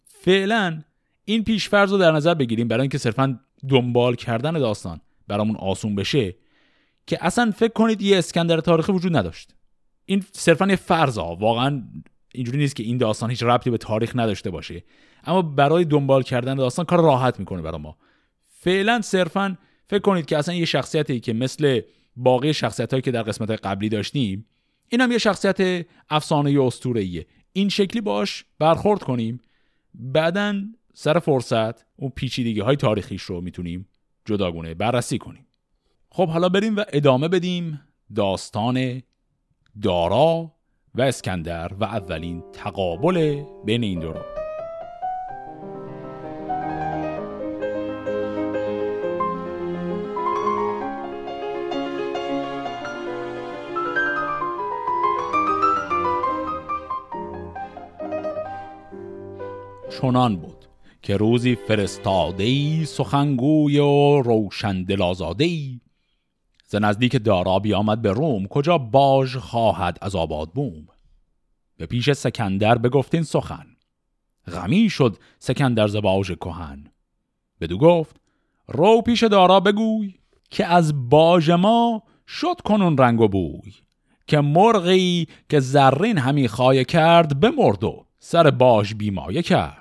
فعلا 0.06 0.84
این 1.26 1.44
پیشفرض 1.44 1.92
رو 1.92 1.98
در 1.98 2.12
نظر 2.12 2.34
بگیریم 2.34 2.68
برای 2.68 2.82
اینکه 2.82 2.98
صرفا 2.98 3.40
دنبال 3.70 4.16
کردن 4.16 4.54
داستان 4.54 5.02
برامون 5.28 5.56
آسون 5.56 5.96
بشه 5.96 6.36
که 7.08 7.18
اصلا 7.22 7.52
فکر 7.52 7.74
کنید 7.74 8.02
یه 8.02 8.18
اسکندر 8.18 8.60
تاریخی 8.60 8.92
وجود 8.92 9.18
نداشت. 9.18 9.56
این 10.06 10.26
صرفا 10.32 10.68
یه 10.68 10.76
فرض 10.76 11.18
ها. 11.18 11.36
واقعا 11.36 11.84
اینجوری 12.34 12.58
نیست 12.58 12.76
که 12.76 12.84
این 12.84 12.98
داستان 12.98 13.30
هیچ 13.30 13.44
ربطی 13.44 13.70
به 13.70 13.78
تاریخ 13.78 14.12
نداشته 14.16 14.50
باشه. 14.50 14.84
اما 15.24 15.42
برای 15.42 15.86
دنبال 15.86 16.24
کردن 16.24 16.56
داستان 16.56 16.86
کار 16.86 17.02
راحت 17.02 17.40
می‌کنه 17.40 17.62
برای 17.62 17.82
ما. 17.82 17.98
فعلا 18.48 19.02
صرفا 19.02 19.58
فکر 19.88 20.02
کنید 20.02 20.26
که 20.26 20.38
اصلا 20.38 20.56
یه 20.56 20.66
شخصیتی 20.66 21.20
که 21.20 21.34
مثل 21.34 21.82
باقی 22.20 22.54
شخصیت 22.54 22.92
هایی 22.92 23.02
که 23.02 23.12
در 23.12 23.24
قسمت 23.24 23.52
قبلی 23.52 23.90
داشتیم 23.90 24.46
این 24.90 25.02
هم 25.02 25.12
یه 25.12 25.18
شخصیت 25.18 25.86
افسانه 26.10 26.62
اسطوره‌ایه. 26.62 27.26
این 27.54 27.70
شکلی 27.70 28.02
باش 28.02 28.46
برخورد 28.60 29.04
کنیم. 29.04 29.40
بعدا 29.94 30.62
سر 30.94 31.20
فرصت 31.20 31.86
اون 31.96 32.12
پیچیدگی 32.16 32.60
های 32.60 32.76
تاریخیش 32.76 33.22
رو 33.22 33.42
می‌تونیم 33.42 33.88
جداگونه 34.26 34.74
بررسی 34.74 35.18
کنیم. 35.18 35.48
خب 36.10 36.28
حالا 36.28 36.50
بریم 36.50 36.76
و 36.76 36.84
ادامه 36.94 37.28
بدیم 37.28 37.82
داستان 38.16 39.02
دارا 39.82 40.52
و 40.96 41.02
اسکندر 41.02 41.74
و 41.74 41.84
اولین 41.84 42.44
تقابل 42.54 43.44
بین 43.66 43.84
این 43.84 44.00
دو 44.00 44.14
رو. 44.14 44.39
چنان 60.02 60.36
بود 60.36 60.66
که 61.02 61.18
روزی 61.18 61.56
فرستاده 61.56 62.86
سخنگوی 62.86 63.80
و 63.80 64.22
روشن 64.22 64.84
دلازاده 64.84 65.50
ز 66.66 66.76
نزدیک 66.76 67.24
دارا 67.24 67.60
بیامد 67.60 68.02
به 68.02 68.12
روم 68.12 68.48
کجا 68.48 68.78
باج 68.78 69.38
خواهد 69.38 69.98
از 70.02 70.16
آباد 70.16 70.50
بوم. 70.50 70.88
به 71.78 71.86
پیش 71.86 72.12
سکندر 72.12 72.78
بگفتین 72.78 73.24
سخن. 73.24 73.66
غمی 74.48 74.90
شد 74.90 75.18
سکندر 75.40 75.88
ز 75.88 75.96
کهن. 76.42 76.84
بدو 77.62 77.78
گفت 77.78 78.16
رو 78.68 79.02
پیش 79.02 79.24
دارا 79.24 79.60
بگوی 79.60 80.14
که 80.50 80.66
از 80.66 81.10
باژ 81.10 81.50
ما 81.50 82.04
شد 82.28 82.62
کنون 82.66 82.98
رنگ 82.98 83.22
و 83.22 83.28
بوی. 83.28 83.74
که 84.28 84.42
مرغی 84.42 85.28
که 85.50 85.60
زرین 85.60 86.18
همی 86.18 86.48
خایه 86.48 86.84
کرد 86.84 87.40
بمرد 87.40 87.84
و 87.84 88.06
سر 88.20 88.52
باژ 88.52 88.94
بیمایه 88.94 89.42
کرد. 89.42 89.79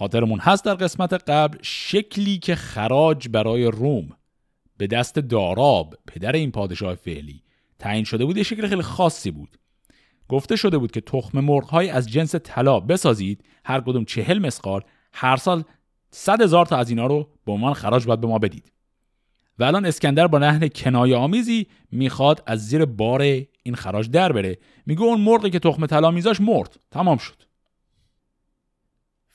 خاطرمون 0.00 0.38
هست 0.38 0.64
در 0.64 0.74
قسمت 0.74 1.12
قبل 1.12 1.58
شکلی 1.62 2.38
که 2.38 2.54
خراج 2.54 3.28
برای 3.28 3.64
روم 3.64 4.08
به 4.76 4.86
دست 4.86 5.18
داراب 5.18 5.94
پدر 6.06 6.32
این 6.32 6.50
پادشاه 6.50 6.94
فعلی 6.94 7.42
تعیین 7.78 8.04
شده 8.04 8.24
بود. 8.24 8.36
یه 8.36 8.42
شکل 8.42 8.66
خیلی 8.66 8.82
خاصی 8.82 9.30
بود. 9.30 9.58
گفته 10.28 10.56
شده 10.56 10.78
بود 10.78 10.90
که 10.90 11.00
تخم 11.00 11.40
مرغ 11.40 11.90
از 11.92 12.10
جنس 12.10 12.34
طلا 12.34 12.80
بسازید. 12.80 13.44
هر 13.64 13.80
کدوم 13.80 14.04
چهل 14.04 14.38
مسقال 14.38 14.82
هر 15.12 15.36
سال 15.36 15.64
صد 16.10 16.42
هزار 16.42 16.66
تا 16.66 16.76
از 16.76 16.90
اینا 16.90 17.06
رو 17.06 17.28
به 17.46 17.52
عنوان 17.52 17.74
خراج 17.74 18.06
باید 18.06 18.20
به 18.20 18.26
ما 18.26 18.38
بدید. 18.38 18.72
و 19.58 19.64
الان 19.64 19.86
اسکندر 19.86 20.26
با 20.26 20.38
نهن 20.38 20.68
کنایه 20.68 21.16
آمیزی 21.16 21.66
می‌خواد 21.92 22.42
از 22.46 22.68
زیر 22.68 22.84
بار 22.84 23.22
این 23.62 23.74
خراج 23.74 24.10
در 24.10 24.32
بره. 24.32 24.58
میگه 24.86 25.02
اون 25.02 25.20
مرغی 25.20 25.50
که 25.50 25.58
تخم 25.58 25.86
طلا 25.86 26.10
میذاش 26.10 26.40
مرد. 26.40 26.76
تمام 26.90 27.18
شد. 27.18 27.49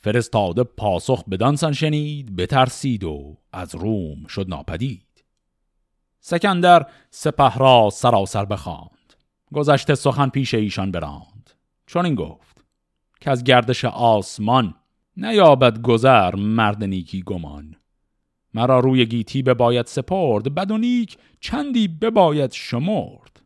فرستاده 0.05 0.63
پاسخ 0.63 1.23
بدانسان 1.23 1.73
شنید 1.73 2.35
بترسید 2.35 3.03
و 3.03 3.37
از 3.53 3.75
روم 3.75 4.27
شد 4.27 4.45
ناپدید. 4.49 5.23
سکندر 6.19 6.85
سپه 7.09 7.55
را 7.55 7.89
سراسر 7.93 8.45
بخواند. 8.45 9.13
گذشته 9.53 9.95
سخن 9.95 10.29
پیش 10.29 10.53
ایشان 10.53 10.91
براند. 10.91 11.49
چون 11.85 12.05
این 12.05 12.15
گفت 12.15 12.65
که 13.21 13.31
از 13.31 13.43
گردش 13.43 13.85
آسمان 13.85 14.75
نیابد 15.17 15.81
گذر 15.81 16.35
مرد 16.35 16.83
نیکی 16.83 17.21
گمان. 17.21 17.75
مرا 18.53 18.79
روی 18.79 19.05
گیتی 19.05 19.41
بباید 19.41 19.85
سپرد 19.85 20.55
بد 20.55 20.71
و 20.71 20.77
نیک 20.77 21.17
چندی 21.39 21.99
شمرد. 22.53 23.41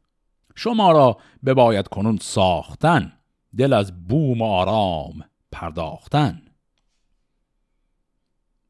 شما 0.56 0.92
را 0.92 1.18
بباید 1.46 1.88
کنون 1.88 2.18
ساختن 2.18 3.14
دل 3.58 3.74
از 3.74 4.08
بوم 4.08 4.42
و 4.42 4.46
آرام 4.46 5.24
پرداختن. 5.52 6.42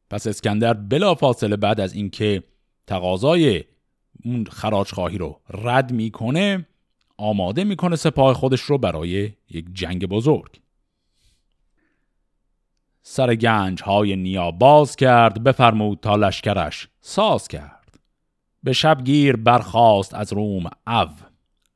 پس 0.09 0.27
اسکندر 0.27 0.73
بلا 0.73 1.15
فاصله 1.15 1.55
بعد 1.55 1.79
از 1.79 1.93
اینکه 1.93 2.43
تقاضای 2.87 3.63
اون 4.25 4.45
خراج 4.45 4.91
خواهی 4.91 5.17
رو 5.17 5.39
رد 5.49 5.91
می‌کنه 5.91 6.67
آماده 7.17 7.63
می‌کنه 7.63 7.95
سپاه 7.95 8.33
خودش 8.33 8.61
رو 8.61 8.77
برای 8.77 9.31
یک 9.49 9.65
جنگ 9.73 10.05
بزرگ. 10.05 10.59
سر 13.01 13.35
گنج 13.35 13.83
های 13.83 14.15
نیا 14.15 14.51
باز 14.51 14.95
کرد 14.95 15.43
بفرمود 15.43 15.99
تا 15.99 16.15
لشکرش 16.15 16.87
ساز 17.01 17.47
کرد. 17.47 17.99
به 18.63 18.73
شبگیر 18.73 19.35
برخاست 19.35 20.13
از 20.13 20.33
روم 20.33 20.65
او 20.87 21.07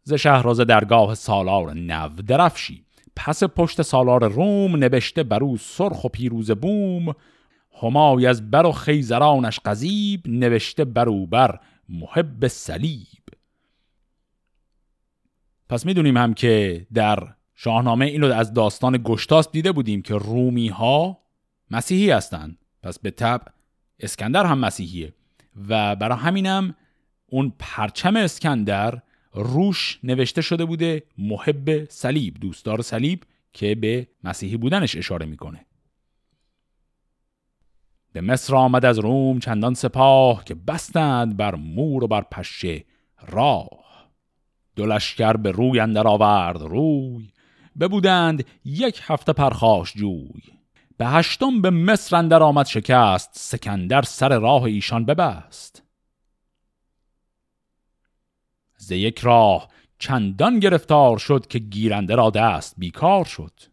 ز 0.04 0.14
شهراز 0.14 0.60
درگاه 0.60 1.16
سالار 1.16 1.74
نو 1.74 2.10
درفشی. 2.10 2.86
پس 3.16 3.44
پشت 3.44 3.82
سالار 3.82 4.28
روم 4.28 4.76
نوشته 4.76 5.24
برو 5.24 5.58
سرخ 5.58 6.04
و 6.04 6.10
پیروز 6.10 6.52
بوم. 6.52 7.14
همای 7.82 8.26
از 8.26 8.52
بر 8.52 8.66
و 8.66 8.72
خیزرانش 8.72 9.60
قذیب 9.60 10.22
نوشته 10.26 10.86
برو 10.86 11.26
بر 11.26 11.60
محب 11.90 12.48
سلیب 12.48 13.24
پس 15.70 15.86
می‌دونیم 15.86 16.18
هم 16.18 16.34
که 16.34 16.88
در 16.94 17.28
شاهنامه 17.56 18.06
اینو 18.06 18.34
از 18.34 18.54
داستان 18.54 19.02
گشتاس 19.04 19.52
دیده 19.52 19.72
بودیم 19.72 20.02
که 20.02 20.14
رومی 20.14 20.68
ها 20.68 21.18
مسیحی 21.72 22.12
هستند. 22.12 22.58
پس 22.84 23.00
به 23.00 23.12
طب 23.12 23.42
اسکندر 24.00 24.46
هم 24.46 24.60
مسیحیه 24.60 25.14
و 25.70 25.96
برای 25.96 26.18
همینم 26.18 26.76
اون 27.28 27.54
پرچم 27.60 28.16
اسکندر 28.16 29.02
روش 29.34 30.00
نوشته 30.04 30.42
شده 30.42 30.66
بوده 30.66 31.04
محب 31.18 31.90
صلیب 31.90 32.38
دوستدار 32.42 32.82
صلیب 32.82 33.24
که 33.54 33.76
به 33.76 34.08
مسیحی 34.24 34.58
بودنش 34.58 34.96
اشاره 34.96 35.26
می‌کنه. 35.26 35.66
به 38.14 38.22
مصر 38.22 38.56
آمد 38.56 38.86
از 38.86 39.00
روم 39.00 39.40
چندان 39.40 39.74
سپاه 39.74 40.44
که 40.44 40.56
بستند 40.56 41.38
بر 41.38 41.56
مور 41.56 42.04
و 42.04 42.08
بر 42.08 42.22
پشه 42.22 42.86
راه. 43.28 43.84
دو 44.76 44.86
لشکر 44.86 45.34
به 45.34 45.52
روی 45.52 45.80
اندر 45.80 46.08
آورد 46.08 46.62
روی 46.62 47.32
ببودند 47.80 48.46
یک 48.66 49.02
هفته 49.04 49.34
پرخاش 49.34 49.94
جوی. 49.94 50.42
به 50.98 51.08
هشتم 51.08 51.62
به 51.62 51.70
مصر 51.70 52.16
اندر 52.16 52.44
آمد 52.44 52.66
شکست 52.66 53.30
سکندر 53.34 54.02
سر 54.02 54.40
راه 54.40 54.64
ایشان 54.64 55.06
ببست. 55.06 55.84
ز 58.78 58.92
یک 58.92 59.20
راه 59.20 59.68
چندان 60.00 60.60
گرفتار 60.60 61.18
شد 61.18 61.48
که 61.48 61.60
گیرنده 61.60 62.16
را 62.16 62.30
دست 62.30 62.76
بیکار 62.78 63.26
شد. 63.26 63.73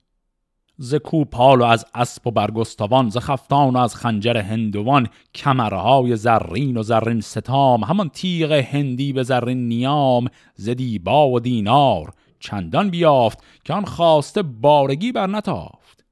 ز 0.83 0.95
کوپال 0.95 1.61
و 1.61 1.65
از 1.65 1.85
اسب 1.95 2.27
و 2.27 2.31
برگستوان 2.31 3.09
ز 3.11 3.19
خفتان 3.19 3.75
و 3.75 3.79
از 3.79 3.95
خنجر 3.95 4.37
هندوان 4.37 5.09
کمرهای 5.35 6.17
زرین 6.17 6.77
و 6.77 6.83
زرین 6.83 7.21
ستام 7.21 7.85
همان 7.85 8.09
تیغ 8.09 8.53
هندی 8.53 9.13
به 9.13 9.23
زرین 9.23 9.69
نیام 9.69 10.29
ز 10.55 10.69
دیبا 10.69 11.29
و 11.29 11.41
دینار 11.41 12.13
چندان 12.39 12.91
بیافت 12.91 13.45
که 13.65 13.73
آن 13.73 13.85
خواسته 13.85 14.43
بارگی 14.43 15.13
بر 15.13 15.27
نتافت 15.27 16.05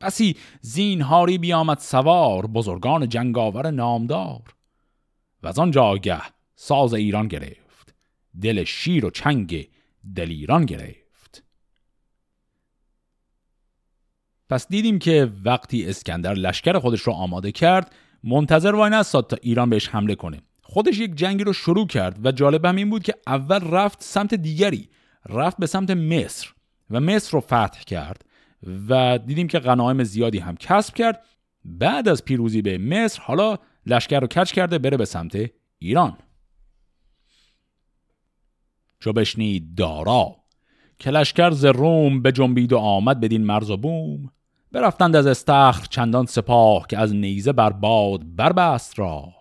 بسی 0.00 0.36
زینهاری 0.60 1.38
بیامد 1.38 1.78
سوار 1.78 2.46
بزرگان 2.46 3.08
جنگاور 3.08 3.70
نامدار. 3.70 4.42
و 5.42 5.48
از 5.48 5.58
آن 5.58 5.70
جاگه 5.70 6.22
ساز 6.54 6.94
ایران 6.94 7.28
گرفت 7.28 7.94
دل 8.42 8.64
شیر 8.64 9.06
و 9.06 9.10
چنگ 9.10 9.68
دلیران 10.16 10.64
گرفت. 10.64 11.03
پس 14.48 14.68
دیدیم 14.68 14.98
که 14.98 15.32
وقتی 15.44 15.86
اسکندر 15.86 16.34
لشکر 16.34 16.78
خودش 16.78 17.00
رو 17.00 17.12
آماده 17.12 17.52
کرد 17.52 17.94
منتظر 18.24 18.74
وای 18.74 18.90
نستاد 18.90 19.26
تا 19.26 19.36
ایران 19.42 19.70
بهش 19.70 19.88
حمله 19.88 20.14
کنه. 20.14 20.40
خودش 20.62 20.98
یک 20.98 21.14
جنگی 21.14 21.44
رو 21.44 21.52
شروع 21.52 21.86
کرد 21.86 22.26
و 22.26 22.32
جالب 22.32 22.64
هم 22.64 22.76
این 22.76 22.90
بود 22.90 23.02
که 23.02 23.14
اول 23.26 23.70
رفت 23.70 24.02
سمت 24.02 24.34
دیگری 24.34 24.88
رفت 25.28 25.56
به 25.56 25.66
سمت 25.66 25.90
مصر 25.90 26.48
و 26.90 27.00
مصر 27.00 27.32
رو 27.32 27.40
فتح 27.40 27.80
کرد 27.86 28.24
و 28.88 29.18
دیدیم 29.18 29.48
که 29.48 29.58
غنایم 29.58 30.04
زیادی 30.04 30.38
هم 30.38 30.56
کسب 30.56 30.94
کرد. 30.94 31.24
بعد 31.64 32.08
از 32.08 32.24
پیروزی 32.24 32.62
به 32.62 32.78
مصر 32.78 33.22
حالا 33.22 33.56
لشکر 33.86 34.20
رو 34.20 34.26
کچ 34.26 34.52
کرده 34.52 34.78
بره 34.78 34.96
به 34.96 35.04
سمت 35.04 35.50
ایران. 35.78 36.18
چو 39.00 39.12
بشنید 39.12 39.74
دارا 39.74 40.36
که 40.98 41.10
لشکر 41.10 41.50
ز 41.50 41.64
روم 41.64 42.22
به 42.22 42.32
جنبید 42.32 42.72
و 42.72 42.78
آمد 42.78 43.20
بدین 43.20 43.44
مرز 43.44 43.70
و 43.70 43.76
بوم 43.76 44.30
برفتند 44.74 45.16
از 45.16 45.26
استخر 45.26 45.86
چندان 45.90 46.26
سپاه 46.26 46.86
که 46.86 46.98
از 46.98 47.14
نیزه 47.14 47.52
بر 47.52 47.70
باد 47.70 48.36
بربست 48.36 48.98
را. 48.98 49.32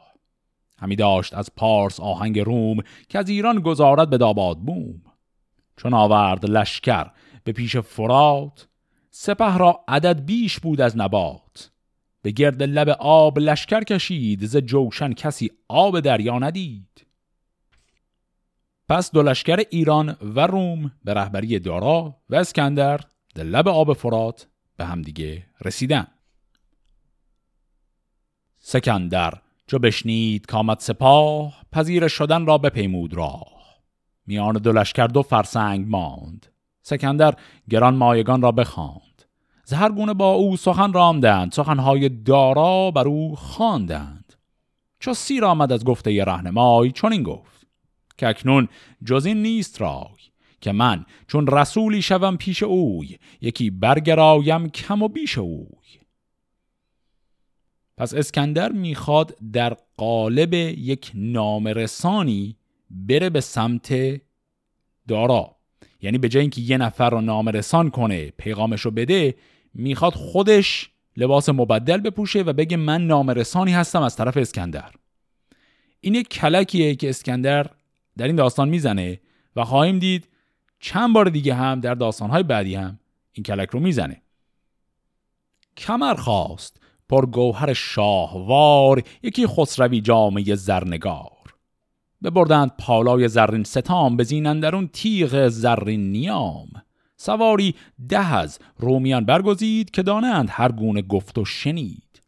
همی 0.78 0.96
داشت 0.96 1.34
از 1.34 1.50
پارس 1.56 2.00
آهنگ 2.00 2.40
روم 2.40 2.78
که 3.10 3.20
از 3.20 3.30
ایران 3.30 3.60
گذارد 3.60 4.10
به 4.10 4.18
داباد 4.18 4.58
بوم. 4.58 5.02
چون 5.78 5.94
آورد 5.94 6.46
لشکر 6.46 7.12
به 7.44 7.52
پیش 7.52 7.78
فرات 7.78 8.68
سپه 9.10 9.58
را 9.58 9.84
عدد 9.88 10.26
بیش 10.26 10.60
بود 10.60 10.82
از 10.82 10.98
نبات. 10.98 11.72
به 12.22 12.32
گرد 12.32 12.64
لب 12.64 12.90
آب 13.00 13.40
لشکر 13.40 13.84
کشید 13.84 14.46
ز 14.46 14.58
جوشن 14.58 15.14
کسی 15.14 15.52
آب 15.68 16.00
دریا 16.00 16.40
ندید. 16.40 17.06
پس 18.90 19.12
دو 19.12 19.22
لشکر 19.22 19.64
ایران 19.70 20.18
و 20.22 20.48
روم 20.48 20.92
به 21.04 21.14
رهبری 21.14 21.60
دارا 21.60 22.16
و 22.30 22.36
اسکندر 22.36 23.00
در 23.36 23.44
لب 23.44 23.68
آب 23.68 23.94
فرات 23.94 24.48
به 24.78 24.86
همدیگه 24.86 25.46
رسیدن. 25.66 26.08
سکندر 28.60 29.34
چو 29.68 29.80
بشنید 29.80 30.46
کامد 30.46 30.80
سپاه 30.80 31.54
پذیر 31.72 32.08
شدن 32.08 32.46
را 32.46 32.58
بپیمود 32.58 33.14
راه. 33.14 33.64
میان 34.28 34.54
دو 34.54 34.72
لشکر 34.72 35.08
دو 35.08 35.22
فرسنگ 35.22 35.88
ماند. 35.88 36.46
سکندر 36.82 37.36
گران 37.70 37.96
مایگان 37.96 38.42
را 38.42 38.52
بخواند. 38.52 39.24
زهر 39.66 39.90
گونه 39.90 40.14
با 40.14 40.32
او 40.32 40.58
سخن 40.58 40.94
رامدند 40.94 41.52
سخنهای 41.52 42.10
دارا 42.10 42.92
بر 42.92 43.08
او 43.08 43.36
خواندند. 43.36 44.34
چو 45.00 45.14
سیر 45.14 45.46
آمد 45.46 45.72
از 45.72 45.86
گفته 45.86 46.24
رهنمای 46.24 46.92
چون 46.92 47.12
این 47.14 47.24
گفت. 47.24 47.68
که 48.18 48.28
اکنون 48.28 48.68
جز 49.06 49.26
این 49.26 49.42
نیست 49.42 49.82
رای. 49.82 50.23
که 50.64 50.72
من 50.72 51.06
چون 51.28 51.48
رسولی 51.48 52.02
شوم 52.02 52.38
پیش 52.38 52.64
اوی 52.64 53.18
یکی 53.42 53.70
برگرایم 53.70 54.70
کم 54.70 55.02
و 55.02 55.08
بیش 55.08 55.38
اوی. 55.38 56.00
پس 57.98 58.14
اسکندر 58.14 58.72
می‌خواد 58.72 59.38
در 59.54 59.78
قالب 59.98 60.54
یک 60.54 61.12
نامرسانی 61.14 62.56
بره 62.90 63.30
به 63.30 63.42
سمت 63.42 64.22
دارا. 65.08 65.56
یعنی 66.02 66.18
به 66.18 66.30
جای 66.30 66.42
اینکه 66.42 66.62
یه 66.62 66.78
نفر 66.78 67.10
رو 67.10 67.22
نامرسان 67.22 67.90
کنه 67.90 68.30
پیغامش 68.30 68.82
رو 68.82 68.92
بده 68.92 69.36
می‌خواد 69.74 70.14
خودش 70.14 70.90
لباس 71.18 71.50
مبدل 71.50 71.98
بپوشه 71.98 72.42
و 72.42 72.54
بگه 72.54 72.78
من 72.78 73.08
نامرسانی 73.08 73.72
هستم 73.72 74.02
از 74.02 74.16
طرف 74.16 74.38
اسکندر. 74.38 74.92
این 76.02 76.16
یک 76.16 76.30
کلکیه 76.30 76.96
که 76.96 77.10
اسکندر 77.10 77.70
در 78.18 78.28
این 78.28 78.36
داستان 78.36 78.70
می‌زنه 78.70 79.20
و 79.56 79.64
خواهیم 79.64 80.00
دید 80.00 80.28
چند 80.84 81.14
بار 81.14 81.30
دیگه 81.30 81.54
هم 81.54 81.80
در 81.80 81.96
داستانهای 81.96 82.44
بعدی 82.44 82.76
هم 82.76 83.00
این 83.32 83.44
کلک 83.44 83.70
رو 83.70 83.80
می‌زنه. 83.80 84.22
کمر 85.78 86.14
خواست 86.14 86.82
پر 87.10 87.26
گوهر 87.26 87.74
شاهوار 87.74 89.04
یکی 89.24 89.48
خسروی 89.48 90.02
جامعه 90.02 90.56
زرنگار. 90.56 91.56
ببردند 92.24 92.72
پالای 92.80 93.28
زرین 93.28 93.64
ستام 93.64 94.18
به 94.18 94.26
اون 94.74 94.88
تیغ 94.88 95.48
زرین 95.48 96.12
نیام. 96.12 96.68
سواری 97.18 97.76
ده 98.10 98.34
از 98.34 98.60
رومیان 98.78 99.26
برگزید 99.26 99.92
که 99.92 100.04
دانند 100.04 100.48
هر 100.52 100.72
گونه 100.72 101.02
گفت 101.02 101.38
و 101.38 101.46
شنید. 101.46 102.22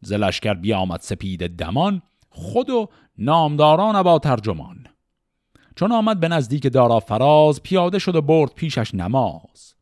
زلشکر 0.00 0.54
بیامد 0.54 1.00
سپید 1.00 1.56
دمان 1.56 2.02
خود 2.30 2.70
و 2.70 2.88
نامداران 3.18 4.02
با 4.02 4.18
ترجمان. 4.18 4.86
چون 5.78 5.92
آمد 5.92 6.20
به 6.20 6.28
نزدیک 6.28 6.72
دارا 6.72 7.00
فراز 7.00 7.62
پیاده 7.62 7.98
شد 7.98 8.16
و 8.16 8.22
برد 8.22 8.54
پیشش 8.54 8.94
نماز. 8.94 9.74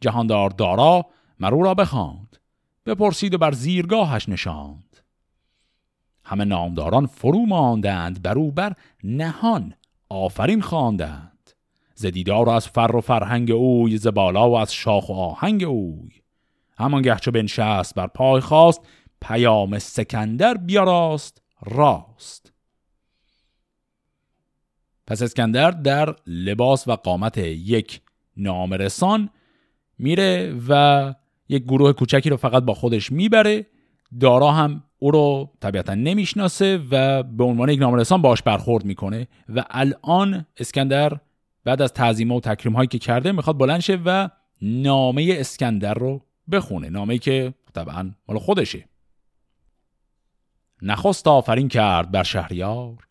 جهاندار 0.00 0.50
دارا 0.50 1.06
مرو 1.40 1.62
را 1.62 1.74
بخواند 1.74 2.36
بپرسید 2.86 3.34
و 3.34 3.38
بر 3.38 3.52
زیرگاهش 3.52 4.28
نشاند. 4.28 4.96
همه 6.24 6.44
نامداران 6.44 7.06
فرو 7.06 7.46
ماندند 7.46 8.22
بر 8.54 8.74
نهان 9.04 9.74
آفرین 10.08 10.60
خواندند. 10.60 11.50
ز 11.94 12.06
دیدار 12.06 12.50
از 12.50 12.68
فر 12.68 12.96
و 12.96 13.00
فرهنگ 13.00 13.50
اوی 13.50 13.98
ز 13.98 14.06
بالا 14.06 14.50
و 14.50 14.56
از 14.56 14.72
شاخ 14.72 15.08
و 15.08 15.12
آهنگ 15.12 15.64
اوی. 15.64 16.10
همانگه 16.78 17.16
چو 17.16 17.30
بنشست 17.30 17.94
بر 17.94 18.06
پای 18.06 18.40
خواست 18.40 18.80
پیام 19.20 19.78
سکندر 19.78 20.54
بیاراست 20.54 21.42
راست. 21.66 22.57
پس 25.08 25.22
اسکندر 25.22 25.70
در 25.70 26.14
لباس 26.26 26.88
و 26.88 26.92
قامت 26.92 27.38
یک 27.38 28.00
نامرسان 28.36 29.30
میره 29.98 30.60
و 30.68 31.14
یک 31.48 31.62
گروه 31.62 31.92
کوچکی 31.92 32.30
رو 32.30 32.36
فقط 32.36 32.62
با 32.62 32.74
خودش 32.74 33.12
می‌بره. 33.12 33.66
دارا 34.20 34.52
هم 34.52 34.82
او 34.98 35.10
رو 35.10 35.50
طبیعتا 35.60 35.94
نمی‌شناسه 35.94 36.80
و 36.90 37.22
به 37.22 37.44
عنوان 37.44 37.68
یک 37.68 37.80
نامرسان 37.80 38.22
باش 38.22 38.42
برخورد 38.42 38.84
می‌کنه 38.84 39.28
و 39.48 39.64
الان 39.70 40.46
اسکندر 40.56 41.20
بعد 41.64 41.82
از 41.82 41.92
تعظیم 41.92 42.32
و 42.32 42.40
تکریم 42.40 42.72
هایی 42.72 42.88
که 42.88 42.98
کرده 42.98 43.32
می‌خواد 43.32 43.58
بلند 43.58 43.80
شه 43.80 43.98
و 44.04 44.28
نامه 44.62 45.36
اسکندر 45.38 45.94
رو 45.94 46.24
بخونه 46.52 46.88
نامه 46.88 47.18
که 47.18 47.54
طبعا 47.74 48.10
مال 48.28 48.38
خودشه. 48.38 48.88
نخست 50.82 51.28
آفرین 51.28 51.68
کرد 51.68 52.10
بر 52.10 52.22
شهریار. 52.22 53.07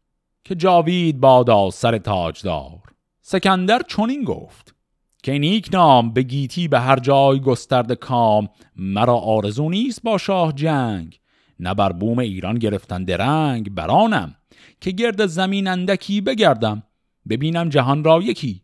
که 0.47 0.55
جاوید 0.55 1.19
بادا 1.19 1.69
سر 1.69 1.97
تاجدار. 1.97 2.81
سکندر 3.21 3.81
چنین 3.87 4.23
گفت 4.23 4.75
که 5.23 5.39
نیک 5.39 5.69
نام 5.73 6.13
به 6.13 6.23
گیتی 6.23 6.67
به 6.67 6.79
هر 6.79 6.99
جای 6.99 7.39
گسترد 7.39 7.93
کام 7.93 8.49
مرا 8.75 9.15
آرزو 9.15 9.69
نیست 9.69 10.03
با 10.03 10.17
شاه 10.17 10.53
جنگ. 10.53 11.19
نه 11.59 11.73
بر 11.73 11.91
بوم 11.91 12.19
ایران 12.19 12.55
گرفتن 12.55 13.03
درنگ 13.03 13.75
برانم 13.75 14.35
که 14.81 14.91
گرد 14.91 15.25
زمین 15.25 15.67
اندکی 15.67 16.21
بگردم 16.21 16.83
ببینم 17.29 17.69
جهان 17.69 18.03
را 18.03 18.21
یکی. 18.21 18.61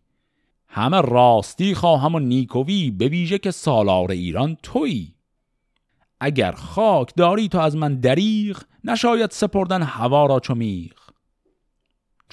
همه 0.67 1.01
راستی 1.01 1.75
خواهم 1.75 2.15
و 2.15 2.19
نیکوی 2.19 2.91
به 2.91 3.07
ویژه 3.07 3.37
که 3.37 3.51
سالار 3.51 4.11
ایران 4.11 4.57
تویی. 4.63 5.15
اگر 6.19 6.51
خاک 6.51 7.15
داری 7.15 7.47
تو 7.47 7.59
از 7.59 7.75
من 7.75 7.95
دریغ 7.95 8.61
نشاید 8.83 9.31
سپردن 9.31 9.81
هوا 9.81 10.25
را 10.25 10.39
چو 10.39 10.55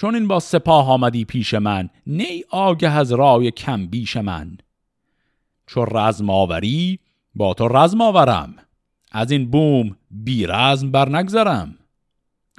چون 0.01 0.15
این 0.15 0.29
با 0.29 0.41
سپاه 0.41 0.91
آمدی 0.91 1.25
پیش 1.25 1.55
من 1.55 1.89
نی 2.07 2.45
آگه 2.51 2.91
از 2.91 3.13
رای 3.13 3.51
کم 3.51 3.87
بیش 3.87 4.17
من. 4.17 4.59
چو 5.67 5.85
رزم 5.85 6.31
آوری 6.31 6.99
با 7.35 7.55
تو 7.55 7.69
رزم 7.69 8.01
آورم. 8.01 8.55
از 9.13 9.31
این 9.31 9.51
بوم 9.51 9.97
بی 10.11 10.47
رزم 10.47 10.91
بر 10.91 11.09
نگذرم 11.09 11.75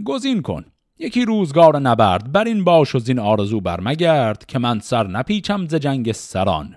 گزین 0.05 0.41
کن. 0.41 0.65
یکی 0.99 1.25
روزگار 1.25 1.79
نبرد 1.79 2.31
بر 2.31 2.43
این 2.43 2.63
باش 2.63 2.95
و 2.95 2.99
زین 2.99 3.19
آرزو 3.19 3.61
برمگرد 3.61 4.45
که 4.45 4.59
من 4.59 4.79
سر 4.79 5.07
نپیچم 5.07 5.67
ز 5.67 5.75
جنگ 5.75 6.11
سران. 6.11 6.75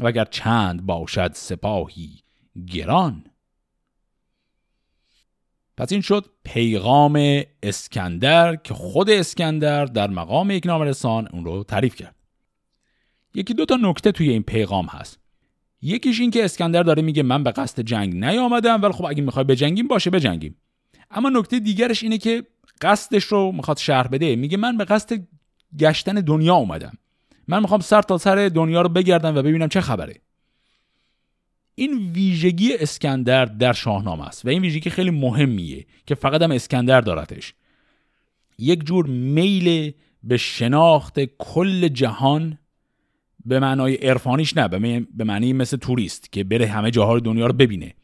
وگر 0.00 0.24
چند 0.24 0.86
باشد 0.86 1.30
سپاهی 1.34 2.10
گران. 2.66 3.24
پس 5.80 5.92
این 5.92 6.00
شد 6.00 6.26
پیغام 6.44 7.42
اسکندر 7.62 8.56
که 8.56 8.74
خود 8.74 9.10
اسکندر 9.10 9.84
در 9.84 10.10
مقام 10.10 10.50
یک 10.50 10.66
نامرسان 10.66 11.28
اون 11.32 11.44
رو 11.44 11.64
تعریف 11.64 11.94
کرد. 11.94 12.14
یکی 13.34 13.54
دو 13.54 13.64
تا 13.64 13.76
نکته 13.76 14.12
توی 14.12 14.30
این 14.30 14.42
پیغام 14.42 14.86
هست. 14.86 15.18
یکیش 15.82 16.20
این 16.20 16.30
که 16.30 16.44
اسکندر 16.44 16.82
داره 16.82 17.02
میگه 17.02 17.22
من 17.22 17.44
به 17.44 17.50
قصد 17.50 17.82
جنگ 17.82 18.14
نیامدم 18.14 18.82
ولی 18.82 18.92
خب 18.92 19.04
اگه 19.04 19.22
می‌خوای 19.22 19.44
بجنگیم 19.44 19.88
باشه 19.88 20.10
بجنگیم. 20.10 20.56
اما 21.10 21.28
نکته 21.28 21.58
دیگرش 21.58 22.02
اینه 22.02 22.18
که 22.18 22.42
قصدش 22.80 23.24
رو 23.24 23.52
می‌خواد 23.52 23.76
شهر 23.76 24.08
بده. 24.08 24.36
میگه 24.36 24.56
من 24.56 24.76
به 24.76 24.84
قصد 24.84 25.26
گشتن 25.78 26.14
دنیا 26.14 26.54
اومدم. 26.54 26.92
من 27.48 27.60
می‌خوام 27.60 27.80
سر 27.80 28.02
تا 28.02 28.18
سر 28.18 28.48
دنیا 28.54 28.82
رو 28.82 28.88
بگردم 28.88 29.36
و 29.36 29.42
ببینم 29.42 29.68
چه 29.68 29.80
خبره. 29.80 30.14
این 31.80 32.12
ویژگی 32.12 32.74
اسکندر 32.74 33.44
در 33.44 33.72
شاهنامه 33.72 34.26
است 34.26 34.44
و 34.44 34.48
این 34.48 34.62
ویژگی 34.62 34.90
خیلی 34.90 35.10
مهمیه 35.10 35.86
که 36.06 36.14
فقط 36.14 36.42
هم 36.42 36.50
اسکندر 36.50 37.00
دارتش. 37.00 37.54
یک 38.58 38.86
جور 38.86 39.06
میل 39.06 39.92
به 40.22 40.36
شناخت 40.36 41.20
کل 41.38 41.88
جهان 41.88 42.58
به 43.44 43.60
معنای 43.60 43.94
عرفانیش 43.94 44.56
نه 44.56 44.68
به 45.16 45.24
معنی 45.24 45.52
مثل 45.52 45.76
توریست 45.76 46.32
که 46.32 46.44
بره 46.44 46.66
همه 46.66 46.90
جاهای 46.90 47.20
دنیا 47.20 47.46
رو 47.46 47.52
ببینه. 47.52 47.94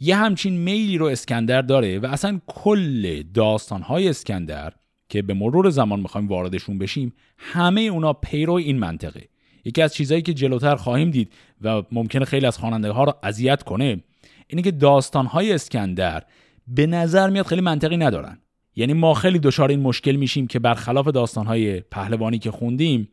یه 0.00 0.16
همچین 0.16 0.56
میلی 0.56 0.98
رو 0.98 1.06
اسکندر 1.06 1.62
داره 1.62 1.98
و 1.98 2.06
اصلا 2.06 2.40
کل 2.46 3.22
داستانهای 3.22 4.08
اسکندر 4.08 4.72
که 5.08 5.22
به 5.22 5.34
مرور 5.34 5.70
زمان 5.70 6.00
می‌خوایم 6.00 6.28
واردشون 6.28 6.78
بشیم 6.78 7.12
همه 7.38 7.80
اونا 7.80 8.12
پیرو 8.12 8.52
این 8.52 8.78
منطقه. 8.78 9.28
یکی 9.64 9.82
از 9.82 9.94
چیزهایی 9.94 10.22
که 10.22 10.34
جلوتر 10.34 10.76
خواهیم 10.76 11.10
دید 11.10 11.32
و 11.60 11.82
ممکنه 11.92 12.24
خیلی 12.24 12.46
از 12.46 12.58
خواننده 12.58 12.90
ها 12.90 13.04
رو 13.04 13.14
اذیت 13.22 13.62
کنه 13.62 14.00
اینه 14.46 14.62
که 14.62 14.70
داستانهای 14.70 15.52
اسکندر 15.52 16.22
به 16.68 16.86
نظر 16.86 17.30
میاد 17.30 17.46
خیلی 17.46 17.60
منطقی 17.60 17.96
ندارن. 17.96 18.38
یعنی 18.76 18.92
ما 18.92 19.14
خیلی 19.14 19.38
دچار 19.38 19.68
این 19.68 19.80
مشکل 19.80 20.16
میشیم 20.16 20.46
که 20.46 20.58
برخلاف 20.58 21.08
داستانهای 21.08 21.80
پهلوانی 21.80 22.38
که 22.38 22.50
خوندیم 22.50 23.08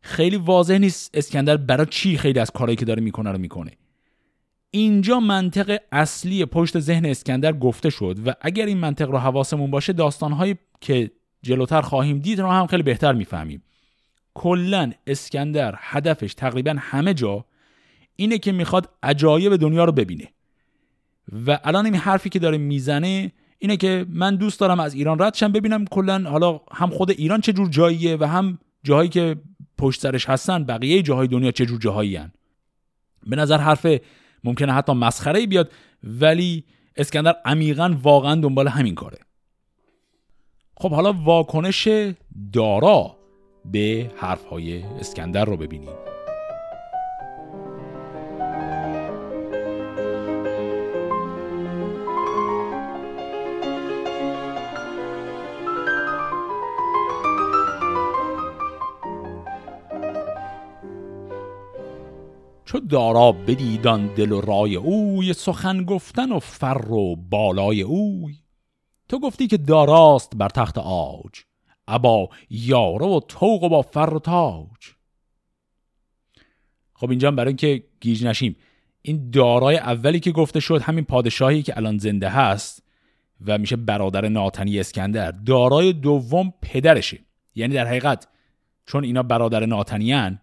خیلی 0.00 0.36
واضح 0.36 0.78
نیست 0.78 1.10
اسکندر 1.14 1.56
برای 1.56 1.86
چی 1.90 2.16
خیلی 2.16 2.38
از 2.38 2.50
کارهایی 2.50 2.76
که 2.76 2.84
داره 2.84 3.02
می‌کنه 3.02 3.32
رو 3.32 3.38
می‌کنه. 3.38 3.70
اینجا 4.70 5.20
منطق 5.20 5.78
اصلی 5.92 6.44
پشت 6.44 6.78
ذهن 6.78 7.06
اسکندر 7.06 7.52
گفته 7.52 7.90
شد 7.90 8.18
و 8.26 8.32
اگر 8.40 8.66
این 8.66 8.78
منطق 8.78 9.10
رو 9.10 9.18
حواسمون 9.18 9.70
باشه 9.70 9.92
داستانهایی 9.92 10.56
که 10.80 11.10
جلوتر 11.42 11.80
خواهیم 11.80 12.18
دید 12.18 12.40
رو 12.40 12.50
هم 12.50 12.66
خیلی 12.66 12.82
بهتر 12.82 13.12
می‌فهمیم. 13.12 13.62
کلا 14.36 14.92
اسکندر 15.06 15.74
هدفش 15.78 16.34
تقریبا 16.34 16.76
همه 16.78 17.14
جا 17.14 17.44
اینه 18.16 18.38
که 18.38 18.52
می‌خواد 18.52 18.88
عجایب 19.02 19.56
دنیا 19.56 19.84
رو 19.84 19.92
ببینه. 19.92 20.28
و 21.46 21.58
الان 21.64 21.84
این 21.84 21.94
حرفی 21.94 22.28
که 22.28 22.38
داره 22.38 22.58
می‌زنه 22.58 23.32
اینه 23.58 23.76
که 23.76 24.06
من 24.08 24.36
دوست 24.36 24.60
دارم 24.60 24.80
از 24.80 24.94
ایران 24.94 25.22
رد 25.22 25.34
شم 25.34 25.52
ببینم 25.52 25.84
کلا 25.84 26.30
حالا 26.30 26.60
هم 26.72 26.90
خود 26.90 27.10
ایران 27.10 27.40
چه 27.40 27.52
جور 27.52 27.68
جاییه 27.68 28.16
و 28.20 28.24
هم 28.24 28.58
جاهایی 28.84 29.08
که 29.08 29.36
پشت 29.78 30.00
سرش 30.00 30.28
هستن 30.28 30.64
بقیه 30.64 31.02
جاهای 31.02 31.28
دنیا 31.28 31.50
چه 31.50 31.66
جور 31.66 31.78
جاهایی 31.78 32.16
هن. 32.16 32.32
به 33.26 33.36
نظر 33.36 33.58
حرف 33.58 33.86
ممکنه 34.44 34.72
حتی 34.72 34.92
مسخره 34.92 35.46
بیاد 35.46 35.72
ولی 36.04 36.64
اسکندر 36.96 37.36
عمیقا 37.44 37.96
واقعا 38.02 38.34
دنبال 38.34 38.68
همین 38.68 38.94
کاره. 38.94 39.18
خب 40.76 40.90
حالا 40.90 41.12
واکنش 41.12 41.88
دارا. 42.52 43.16
به 43.72 44.10
حرفهای 44.16 44.82
اسکندر 44.82 45.44
رو 45.44 45.56
ببینیم. 45.56 45.94
چو 62.64 62.80
دارا 62.80 63.32
بدیدان 63.32 64.06
دل 64.06 64.32
و 64.32 64.40
رای 64.40 64.76
اوی 64.76 65.32
سخن 65.32 65.84
گفتن 65.84 66.32
و 66.32 66.38
فر 66.38 66.92
و 66.92 67.16
بالای 67.16 67.82
اوی. 67.82 68.34
تو 69.08 69.18
گفتی 69.18 69.46
که 69.46 69.56
داراست 69.56 70.36
بر 70.36 70.48
تخت 70.48 70.78
آج. 70.78 71.45
ابا 71.88 72.28
یاره 72.50 73.06
و 73.06 73.20
توق 73.28 73.62
و 73.62 73.68
با 73.68 73.82
فر 73.82 74.14
و 74.14 74.18
تاج. 74.18 74.96
خب 76.94 77.10
اینجا 77.10 77.30
برای 77.30 77.48
اینکه 77.48 77.82
گیج 78.00 78.24
نشیم 78.24 78.56
این 79.02 79.30
دارای 79.30 79.76
اولی 79.76 80.20
که 80.20 80.32
گفته 80.32 80.60
شد 80.60 80.82
همین 80.82 81.04
پادشاهی 81.04 81.62
که 81.62 81.76
الان 81.76 81.98
زنده 81.98 82.28
هست 82.28 82.82
و 83.46 83.58
میشه 83.58 83.76
برادر 83.76 84.28
ناتنی 84.28 84.80
اسکندر 84.80 85.30
دارای 85.30 85.92
دوم 85.92 86.54
پدرشه. 86.62 87.18
یعنی 87.54 87.74
در 87.74 87.86
حقیقت 87.86 88.28
چون 88.86 89.04
اینا 89.04 89.22
برادر 89.22 89.66
ناتنیان 89.66 90.40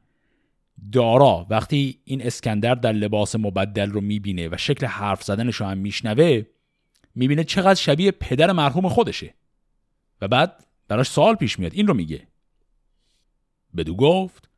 دارا 0.91 1.47
وقتی 1.49 1.99
این 2.03 2.21
اسکندر 2.21 2.75
در 2.75 2.91
لباس 2.91 3.36
مبدل 3.36 3.91
رو 3.91 4.01
می‌بینه 4.01 4.49
و 4.51 4.58
شکل 4.58 4.86
حرف 4.86 5.24
زدنش 5.24 5.55
رو 5.55 5.65
هم 5.65 5.78
میشنوه 5.78 6.43
می‌بینه 7.15 7.43
چقدر 7.43 7.74
شبیه 7.74 8.11
پدر 8.11 8.51
مرحوم 8.51 8.89
خودشه. 8.89 9.34
و 10.22 10.28
بعد 10.28 10.62
براش 10.88 11.07
سوال 11.07 11.36
پیش 11.36 11.59
میاد. 11.59 11.73
این 11.73 11.88
رو 11.88 11.93
میگه. 11.93 12.27
بدو 13.77 13.95
گفت 13.95 14.49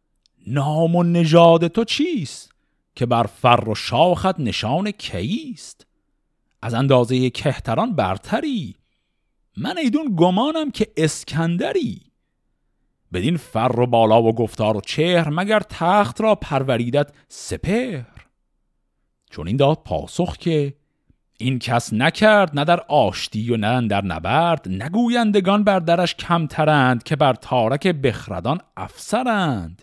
نام 0.48 0.96
و 0.96 1.04
نژاد 1.04 1.68
تو 1.68 1.84
چیست 1.84 2.52
که 2.96 3.06
بر 3.06 3.24
فر 3.24 3.70
و 3.70 3.76
شاخت 3.76 4.40
نشان 4.40 4.92
کیست 4.92 5.88
از 6.62 6.74
اندازه 6.74 7.30
کهتران 7.30 7.96
برتری. 7.96 8.76
من 9.58 9.78
ایدون 9.78 10.16
گمانم 10.18 10.72
که 10.72 10.88
اسکندری. 10.98 12.02
بدین 13.14 13.38
فر 13.38 13.80
و 13.80 13.88
بالا 13.88 14.24
و 14.24 14.36
گفتار 14.36 14.78
و 14.78 14.82
چهر 14.82 15.30
مگر 15.30 15.60
تخت 15.60 16.22
را 16.22 16.36
پروریدت 16.36 17.12
سپر 17.28 18.04
چون 19.30 19.48
این 19.48 19.58
داد 19.58 19.84
پاسخ 19.86 20.38
که 20.38 20.74
این 21.38 21.60
کس 21.60 21.94
نکرد 21.94 22.60
نه 22.60 22.66
در 22.66 22.80
آشتی 22.80 23.52
و 23.52 23.58
نه 23.58 23.88
در 23.88 24.06
نبرد. 24.06 24.70
نگویندگان 24.70 25.64
بر 25.64 25.80
درش 25.80 26.16
کمترند 26.16 27.04
که 27.04 27.16
بر 27.16 27.34
تارک 27.34 27.88
بخردان 27.88 28.62
افسرند. 28.78 29.82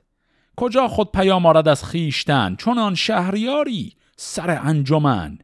کجا 0.56 0.88
خود 0.88 1.12
پیام 1.12 1.46
آرد 1.46 1.68
از 1.68 1.84
خیشتن 1.84 2.56
چون 2.56 2.94
شهریاری 2.94 3.96
سر 4.16 4.50
انجمن. 4.50 5.38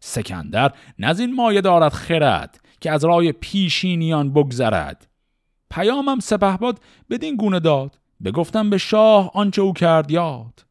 سکندر 0.00 0.72
نزین 0.98 1.34
مایه 1.34 1.60
دارد 1.60 1.92
خرد 1.92 2.60
که 2.80 2.90
از 2.90 3.04
رای 3.04 3.32
پیشینیان 3.32 4.32
بگذرد. 4.32 5.06
پیامم 5.70 6.20
سپهباد 6.20 6.80
بدین 7.10 7.36
گونه 7.36 7.60
داد. 7.60 7.98
بگفتم 8.24 8.70
به 8.70 8.78
شاه 8.78 9.30
آنچه 9.34 9.62
او 9.62 9.72
کرد 9.72 10.10
یاد. 10.10 10.64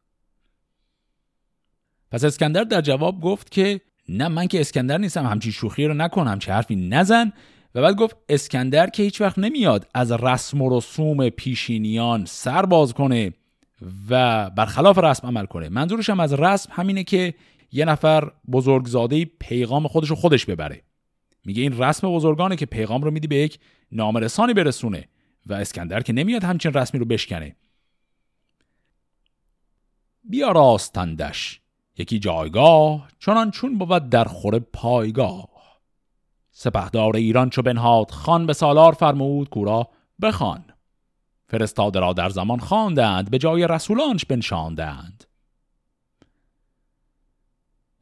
پس 2.10 2.24
اسکندر 2.24 2.64
در 2.64 2.80
جواب 2.80 3.20
گفت 3.20 3.50
که 3.50 3.80
نه 4.08 4.28
من 4.28 4.46
که 4.46 4.60
اسکندر 4.60 4.98
نیستم 4.98 5.26
همچی 5.26 5.52
شوخی 5.52 5.84
رو 5.84 5.94
نکن 5.94 6.26
همچی 6.26 6.50
حرفی 6.50 6.76
نزن. 6.76 7.32
و 7.76 7.82
بعد 7.82 7.96
گفت 7.96 8.16
اسکندر 8.28 8.90
که 8.90 9.02
هیچ 9.02 9.20
وقت 9.20 9.38
نمیاد 9.38 9.88
از 9.94 10.12
رسم 10.12 10.62
و 10.62 10.78
رسوم 10.78 11.28
پیشینیان 11.28 12.24
سر 12.24 12.66
باز 12.66 12.94
کنه 12.94 13.32
و 14.10 14.50
برخلاف 14.50 14.98
رسم 14.98 15.26
عمل 15.26 15.46
کنه. 15.46 15.68
منظورش 15.68 16.10
هم 16.10 16.20
از 16.20 16.32
رسم 16.32 16.70
همینه 16.72 17.04
که 17.04 17.34
یه 17.72 17.84
نفر 17.84 18.32
بزرگزاده 18.52 19.24
پیغام 19.24 19.88
خودش 19.88 20.10
رو 20.10 20.16
خودش 20.16 20.46
ببره. 20.46 20.82
میگه 21.44 21.62
این 21.62 21.78
رسم 21.78 22.08
بزرگانه 22.08 22.56
که 22.56 22.66
پیغام 22.66 23.02
رو 23.02 23.10
میدی 23.10 23.26
به 23.26 23.36
یک 23.36 23.58
نامرسانی 23.92 24.54
برسونه 24.54 25.08
و 25.46 25.54
اسکندر 25.54 26.00
که 26.00 26.12
نمیاد 26.12 26.44
همچین 26.44 26.72
رسمی 26.72 27.00
رو 27.00 27.06
بشکنه. 27.06 27.56
بیا 30.24 30.52
راستندش. 30.52 31.60
یکی 31.98 32.18
جایگاه 32.18 33.08
چنان 33.18 33.50
چون 33.50 33.78
بود 33.78 34.08
در 34.08 34.24
خور 34.24 34.58
پایگاه. 34.58 35.48
سپهدار 36.50 37.16
ایران 37.16 37.50
چو 37.50 37.62
بنهاد 37.62 38.10
خان 38.10 38.46
به 38.46 38.52
سالار 38.52 38.92
فرمود 38.92 39.50
کورا 39.50 39.88
بخوان. 40.22 40.64
فرستاده 41.48 42.00
را 42.00 42.12
در 42.12 42.28
زمان 42.28 42.58
خواندند 42.58 43.30
به 43.30 43.38
جای 43.38 43.66
رسولانش 43.66 44.24
بنشاندند. 44.24 45.24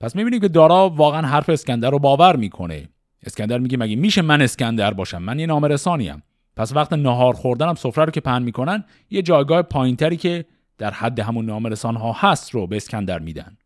پس 0.00 0.16
می‌بینیم 0.16 0.40
که 0.40 0.48
دارا 0.48 0.88
واقعا 0.88 1.26
حرف 1.26 1.48
اسکندر 1.50 1.90
رو 1.90 1.98
باور 1.98 2.36
می‌کنه. 2.36 2.88
اسکندر 3.22 3.58
میگه 3.58 3.76
مگه 3.76 3.96
میشه 3.96 4.22
من 4.22 4.42
اسکندر 4.42 4.94
باشم؟ 4.94 5.22
من 5.22 5.38
یه 5.38 5.46
نامرسانیم. 5.46 6.22
پس 6.56 6.72
وقت 6.72 6.92
نهار 6.92 7.34
خوردنم 7.34 7.74
سفره 7.74 8.04
رو 8.04 8.10
که 8.10 8.20
پهن 8.20 8.42
می‌کنن 8.42 8.84
یه 9.10 9.22
جایگاه 9.22 9.62
پایینتری 9.62 10.16
که 10.16 10.44
در 10.78 10.90
حد 10.90 11.20
همون 11.20 11.46
نامرسان 11.46 11.96
ها 11.96 12.12
هست 12.12 12.50
رو 12.50 12.66
به 12.66 12.76
اسکندر 12.76 13.18
میدن. 13.18 13.56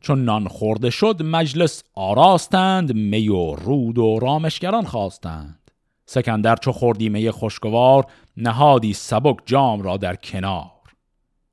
چون 0.00 0.24
نان 0.24 0.48
خورده 0.48 0.90
شد 0.90 1.22
مجلس 1.22 1.84
آراستند 1.94 2.94
می 2.94 3.28
و 3.28 3.54
رود 3.54 3.98
و 3.98 4.18
رامشگران 4.18 4.84
خواستند. 4.84 5.70
سکندر 6.06 6.56
چو 6.56 6.72
خوردی 6.72 7.08
می 7.08 7.30
خوشگوار 7.30 8.06
نهادی 8.36 8.92
سبک 8.92 9.36
جام 9.46 9.82
را 9.82 9.96
در 9.96 10.16
کنار. 10.16 10.70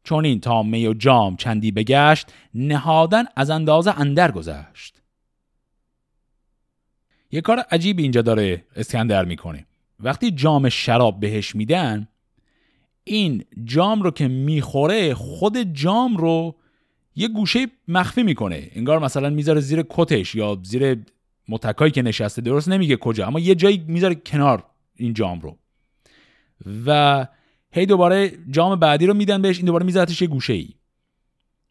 چون 0.04 0.26
این 0.26 0.40
تا 0.40 0.64
می 0.64 0.88
و 0.88 0.94
جام 0.94 1.36
چندی 1.36 1.72
بگشت 1.72 2.28
نهادن 2.54 3.24
از 3.36 3.50
اندازه 3.50 4.00
اندر 4.00 4.32
گذشت. 4.32 5.02
یه 7.32 7.42
کار 7.42 7.60
عجیبی 7.60 8.04
اینجا 8.04 8.22
داره 8.22 8.66
اسکندر 8.76 9.26
می‌کنه. 9.26 9.66
وقتی 10.00 10.32
جام 10.32 10.70
شراب 10.70 11.20
بهش 11.20 11.56
میدن 11.56 12.08
این 13.04 13.46
جام 13.64 14.02
رو 14.02 14.12
که 14.12 14.28
می‌خوره 14.28 15.14
خود 15.14 15.58
جام 15.58 16.18
رو 16.18 16.56
یه 17.16 17.28
گوشه 17.28 17.68
مخفی 17.88 18.24
می‌کنه. 18.24 18.70
انگار 18.74 19.00
مثلا 19.00 19.30
می‌ذاره 19.30 19.62
زیر 19.62 19.86
کتش 19.90 20.36
یا 20.36 20.60
زیر 20.64 20.98
متکایی 21.50 21.92
که 21.92 22.02
نشسته 22.02 22.42
درست 22.42 22.70
نمیگه 22.70 22.98
کجا 22.98 23.28
اما 23.28 23.40
یه 23.40 23.56
جایی 23.56 23.86
می‌ذاره 23.88 24.16
کنار 24.16 24.66
این 24.96 25.14
جام 25.14 25.40
رو. 25.40 25.58
و 26.86 27.28
هی 27.72 27.86
دوباره 27.86 28.32
جام 28.52 28.80
بعدی 28.80 29.06
رو 29.06 29.14
میدن 29.14 29.42
بهش 29.42 29.58
این 29.58 29.66
دوباره 29.66 29.86
میذارتش 29.86 30.22
یه 30.22 30.28
گوشه 30.28 30.54
ای 30.54 30.70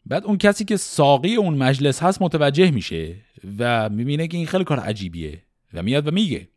بعد 0.05 0.25
اون 0.25 0.37
کسی 0.37 0.65
که 0.65 0.77
ساقی 0.77 1.35
اون 1.35 1.53
مجلس 1.57 2.03
هست 2.03 2.21
متوجه 2.21 2.71
میشه 2.71 3.15
و 3.59 3.89
می‌بینه 3.89 4.27
که 4.27 4.37
این 4.37 4.47
خیلی 4.47 4.63
کار 4.63 4.79
عجیبیه 4.79 5.43
و 5.73 5.83
میاد 5.83 6.07
و 6.07 6.11
میگه. 6.11 6.47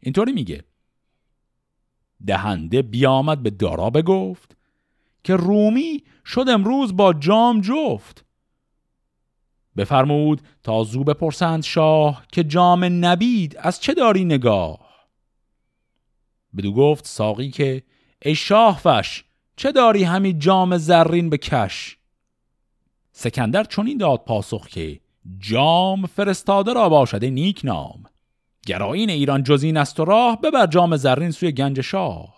اینطوری 0.00 0.32
میگه. 0.32 0.64
دهنده 2.26 2.82
بیامد 2.82 3.42
به 3.42 3.50
دارا 3.50 3.90
بگفت 3.90 4.56
که 5.24 5.36
رومی 5.36 6.02
شد 6.24 6.44
امروز 6.48 6.96
با 6.96 7.12
جام 7.12 7.60
جفت. 7.60 8.25
بفرمود 9.76 10.42
تا 10.62 10.84
زو 10.84 11.04
بپرسند 11.04 11.62
شاه 11.62 12.22
که 12.32 12.44
جام 12.44 13.04
نبید 13.04 13.56
از 13.58 13.80
چه 13.80 13.94
داری 13.94 14.24
نگاه؟ 14.24 14.86
بدو 16.56 16.72
گفت 16.72 17.06
ساقی 17.06 17.50
که 17.50 17.82
ای 18.22 18.34
شاه 18.34 18.78
فش 18.78 19.24
چه 19.56 19.72
داری 19.72 20.04
همی 20.04 20.32
جام 20.32 20.78
زرین 20.78 21.30
به 21.30 21.38
کش؟ 21.38 21.96
سکندر 23.12 23.64
چون 23.64 23.86
این 23.86 23.98
داد 23.98 24.24
پاسخ 24.24 24.68
که 24.68 25.00
جام 25.38 26.06
فرستاده 26.06 26.72
را 26.72 26.88
باشده 26.88 27.30
نیک 27.30 27.60
نام. 27.64 28.04
گرایین 28.66 29.10
ایران 29.10 29.42
جزین 29.42 29.76
است 29.76 30.00
و 30.00 30.04
راه 30.04 30.40
ببر 30.40 30.66
جام 30.66 30.96
زرین 30.96 31.30
سوی 31.30 31.52
گنج 31.52 31.80
شاه. 31.80 32.36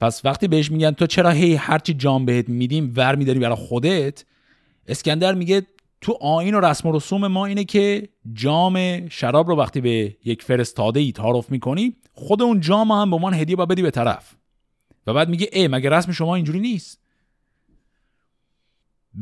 پس 0.00 0.24
وقتی 0.24 0.48
بهش 0.48 0.70
میگن 0.70 0.90
تو 0.90 1.06
چرا 1.06 1.30
هی 1.30 1.54
هرچی 1.54 1.94
جام 1.94 2.24
بهت 2.24 2.48
میدیم 2.48 2.92
ور 2.96 3.14
میداری 3.14 3.38
برای 3.38 3.56
خودت 3.56 4.24
اسکندر 4.88 5.34
میگه 5.34 5.66
تو 6.00 6.18
آین 6.20 6.54
و 6.54 6.60
رسم 6.60 6.88
و 6.88 6.92
رسوم 6.92 7.26
ما 7.26 7.46
اینه 7.46 7.64
که 7.64 8.08
جام 8.32 9.08
شراب 9.08 9.48
رو 9.48 9.56
وقتی 9.56 9.80
به 9.80 10.16
یک 10.24 10.42
فرستاده 10.42 11.00
ای 11.00 11.12
تعارف 11.12 11.50
می‌کنی 11.50 11.96
خود 12.12 12.42
اون 12.42 12.60
جام 12.60 12.90
هم 12.90 13.10
به 13.10 13.18
من 13.18 13.34
هدیه 13.34 13.56
با 13.56 13.66
بدی 13.66 13.82
به 13.82 13.90
طرف. 13.90 14.34
و 15.06 15.14
بعد 15.14 15.28
میگه 15.28 15.48
ای 15.52 15.68
مگه 15.68 15.90
رسم 15.90 16.12
شما 16.12 16.34
اینجوری 16.34 16.60
نیست؟ 16.60 17.00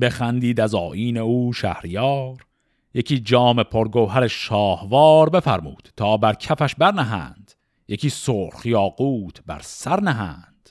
بخندید 0.00 0.60
از 0.60 0.74
آین 0.74 1.18
او 1.18 1.52
شهریار. 1.52 2.46
یکی 2.94 3.18
جام 3.18 3.62
پرگوهر 3.62 4.26
شاهوار 4.26 5.30
بفرمود 5.30 5.88
تا 5.96 6.16
بر 6.16 6.34
کفش 6.34 6.74
برنهند. 6.74 7.52
یکی 7.88 8.10
سرخ 8.10 8.66
یاقوت 8.66 9.42
بر 9.46 9.60
سر 9.62 10.00
نهند. 10.00 10.70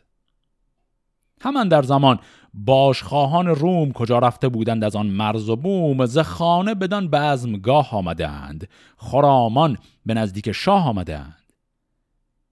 همان 1.42 1.68
در 1.68 1.84
زمان 1.84 2.20
باشخواهان 2.54 3.48
روم 3.48 3.92
کجا 3.92 4.20
رفته 4.20 4.50
بودند 4.50 4.84
از 4.84 4.96
آن 4.96 5.08
مرز 5.08 5.50
و 5.50 5.56
بوم 5.56 6.06
ز 6.06 6.18
خانه 6.18 6.76
بدان 6.76 7.08
بزمگاه 7.08 7.96
آمدند. 7.96 8.70
خرامان 8.98 9.78
به 10.06 10.14
نزدیک 10.14 10.52
شاه 10.52 10.88
آمدند. 10.88 11.54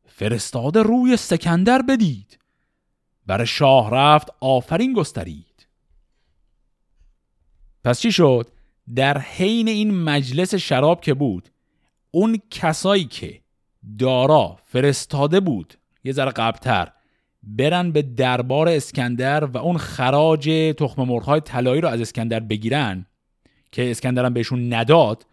فرستاده 0.05 0.83
روی 0.83 1.17
سکندر 1.17 1.81
بدید. 1.81 2.39
بر 3.27 3.45
شاه 3.45 3.91
رفت 3.91 4.29
آفرین 4.39 4.93
گسترید. 4.93 5.67
پس 7.83 7.99
چی 7.99 8.11
شد؟ 8.11 8.47
در 8.95 9.17
حین 9.17 9.67
این 9.67 10.03
مجلس 10.03 10.55
شراب 10.55 11.01
که 11.01 11.13
بود 11.13 11.49
اون 12.11 12.41
کسایی 12.51 13.05
که 13.05 13.41
دارا 13.99 14.57
فرستاده 14.65 15.39
بود 15.39 15.73
یه 16.03 16.11
ذره 16.11 16.31
قبلتر 16.31 16.91
برن 17.43 17.91
به 17.91 18.01
دربار 18.01 18.69
اسکندر 18.69 19.45
و 19.45 19.57
اون 19.57 19.77
خراج 19.77 20.73
تخم 20.77 21.03
مرغ‌های 21.03 21.41
طلایی 21.41 21.81
رو 21.81 21.87
از 21.87 22.01
اسکندر 22.01 22.39
بگیرن 22.39 23.05
که 23.71 23.91
اسکندر 23.91 24.25
هم 24.25 24.33
بهشون 24.33 24.73
نداد. 24.73 25.25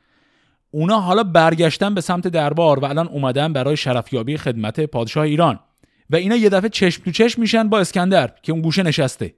اونا 0.71 1.01
حالا 1.01 1.23
برگشتن 1.23 1.95
به 1.95 2.01
سمت 2.01 2.29
دربار 2.29 2.79
و 2.79 2.85
الان 2.85 3.09
اومدن 3.09 3.53
برای 3.53 3.77
شرفیابی 3.77 4.37
خدمت 4.37 4.81
پادشاه 4.81 5.25
ایران. 5.25 5.61
و 6.11 6.17
اینا 6.17 6.37
یه 6.37 6.49
دفعه 6.49 6.69
چشم 6.69 7.05
تو 7.05 7.11
چشم 7.11 7.41
میشن 7.41 7.69
با 7.69 7.81
اسکندر 7.81 8.33
که 8.43 8.53
اون 8.53 8.63
گوشه 8.63 8.83
نشسته. 8.83 9.35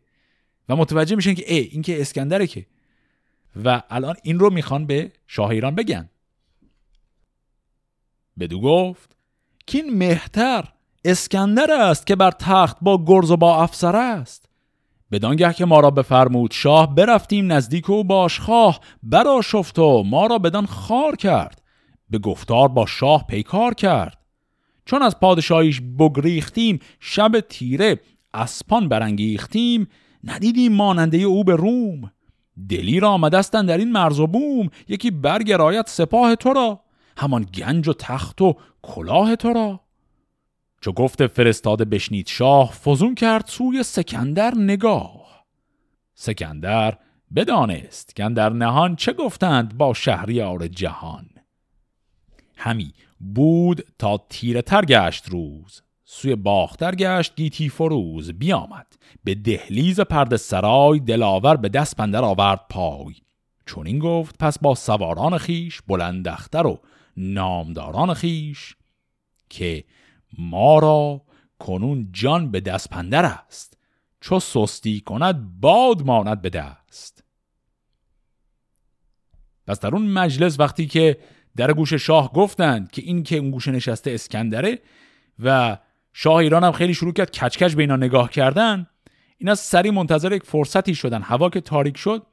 و 0.68 0.76
متوجه 0.76 1.16
میشن 1.16 1.34
که 1.34 1.54
ای 1.54 1.60
این 1.60 1.82
که 1.82 2.00
اسکندره 2.00 2.46
که. 2.46 2.66
و 3.64 3.82
الان 3.90 4.14
این 4.22 4.38
رو 4.38 4.50
می‌خوان 4.50 4.86
به 4.86 5.12
شاه 5.26 5.50
ایران 5.50 5.74
بگن. 5.74 6.10
بدو 8.38 8.60
گفت 8.60 9.16
که 9.66 9.78
این 9.78 9.98
مهتر 9.98 10.64
اسکندر 11.04 11.72
است 11.72 12.06
که 12.06 12.16
بر 12.16 12.30
تخت 12.30 12.76
با 12.80 13.04
گرز 13.06 13.30
و 13.30 13.36
با 13.36 13.62
افسر 13.62 13.96
است. 13.96 14.48
بدانگه 15.12 15.52
که 15.52 15.64
ما 15.64 15.80
را 15.80 15.90
بفرمود 15.90 16.50
شاه 16.52 16.94
برفتیم 16.94 17.52
نزدیک 17.52 17.90
و 17.90 18.04
باشخواه 18.04 18.80
برا 19.02 19.42
شفت 19.42 19.78
و 19.78 20.02
ما 20.02 20.26
را 20.26 20.38
بدان 20.38 20.66
خار 20.66 21.16
کرد. 21.16 21.62
به 22.10 22.18
گفتار 22.18 22.68
با 22.68 22.86
شاه 22.86 23.26
پیکار 23.26 23.74
کرد. 23.74 24.18
چون 24.84 25.02
از 25.02 25.20
پادشاهیش 25.20 25.80
بگریختیم 25.98 26.78
شب 27.00 27.40
تیره 27.40 28.00
اسپان 28.34 28.88
برانگیختیم 28.88 29.88
ندیدیم 30.24 30.72
ماننده 30.72 31.16
او 31.16 31.44
به 31.44 31.56
روم. 31.56 32.10
دلیر 32.68 33.04
آمدستن 33.04 33.66
در 33.66 33.78
این 33.78 33.92
مرز 33.92 34.20
و 34.20 34.26
بوم 34.26 34.70
یکی 34.88 35.10
برگرایت 35.10 35.88
سپاه 35.88 36.36
تو 36.36 36.52
را 36.52 36.80
همان 37.16 37.46
گنج 37.54 37.88
و 37.88 37.92
تخت 37.92 38.42
و 38.42 38.56
کلاه 38.82 39.36
تو 39.36 39.52
را. 39.52 39.80
چو 40.80 40.92
گفت 40.92 41.26
فرستاده 41.26 41.84
بشنید 41.84 42.26
شاه 42.26 42.72
فزون 42.72 43.14
کرد 43.14 43.44
سوی 43.46 43.82
سکندر 43.82 44.54
نگاه. 44.54 45.46
سکندر 46.14 46.98
بدانست 47.34 48.16
که 48.16 48.28
در 48.28 48.50
نهان 48.50 48.96
چه 48.96 49.12
گفتند 49.12 49.78
با 49.78 49.94
شهریار 49.94 50.66
جهان. 50.66 51.30
همی 52.56 52.92
بود 53.20 53.86
تا 53.98 54.24
تیره 54.28 54.62
تر 54.62 54.84
گشت 54.84 55.28
روز 55.28 55.82
سوی 56.04 56.36
باختر 56.36 56.94
گشت 56.94 57.36
گیتی 57.36 57.68
فروز 57.68 58.32
بیامد. 58.32 58.86
به 59.24 59.34
دهلیز 59.34 60.00
پرد 60.00 60.36
سرای 60.36 61.00
دلاور 61.00 61.56
به 61.56 61.68
دست 61.68 61.96
پندر 61.96 62.24
آورد 62.24 62.60
پای. 62.70 63.14
چون 63.66 63.86
این 63.86 63.98
گفت 63.98 64.38
پس 64.38 64.58
با 64.58 64.74
سواران 64.74 65.38
خیش 65.38 65.82
بلندختر 65.82 66.66
و 66.66 66.80
نامداران 67.16 68.14
خیش 68.14 68.76
که 69.48 69.84
ما 70.38 70.78
را 70.78 71.22
کنون 71.58 72.08
جان 72.12 72.50
به 72.50 72.60
دست 72.60 72.90
پندر 72.90 73.24
است. 73.24 73.78
چو 74.20 74.40
سستی 74.40 75.00
کند 75.00 75.60
باد 75.60 76.02
ماند 76.02 76.42
به 76.42 76.50
دست. 76.50 77.24
پس 79.66 79.80
در 79.80 79.88
اون 79.88 80.02
مجلس 80.02 80.60
وقتی 80.60 80.86
که 80.86 81.18
در 81.56 81.72
گوش 81.72 81.92
شاه 81.92 82.32
گفتند 82.32 82.90
که 82.90 83.02
این 83.02 83.22
که 83.22 83.36
اون 83.36 83.50
گوش 83.50 83.68
نشسته 83.68 84.10
اسکندره 84.10 84.78
و 85.38 85.78
شاه 86.12 86.36
ایران 86.36 86.64
هم 86.64 86.72
خیلی 86.72 86.94
شروع 86.94 87.12
کرد 87.12 87.30
کچکش 87.30 87.74
به 87.74 87.82
اینا 87.82 87.96
نگاه 87.96 88.30
کردن 88.30 88.86
اینا 89.38 89.54
سری 89.54 89.90
منتظر 89.90 90.32
یک 90.32 90.42
فرصتی 90.42 90.94
شدن. 90.94 91.22
هوا 91.22 91.50
که 91.50 91.60
تاریک 91.60 91.96
شد 91.96 92.26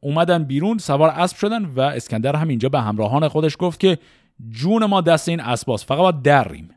اومدن 0.00 0.44
بیرون 0.44 0.78
سوار 0.78 1.08
اسب 1.08 1.36
شدن 1.36 1.64
و 1.64 1.80
اسکندر 1.80 2.36
هم 2.36 2.48
اینجا 2.48 2.68
به 2.68 2.80
همراهان 2.80 3.28
خودش 3.28 3.56
گفت 3.58 3.80
که 3.80 3.98
جون 4.48 4.84
ما 4.84 5.00
دست 5.00 5.28
این 5.28 5.40
اسباس 5.40 5.86
فقط 5.86 5.98
باید 5.98 6.22
دریم 6.22 6.70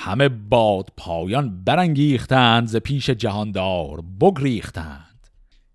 همه 0.00 0.28
باد 0.28 0.88
پایان 0.96 1.64
برانگیختند 1.64 2.66
ز 2.66 2.76
پیش 2.76 3.10
جهاندار 3.10 4.02
بگریختند. 4.20 5.26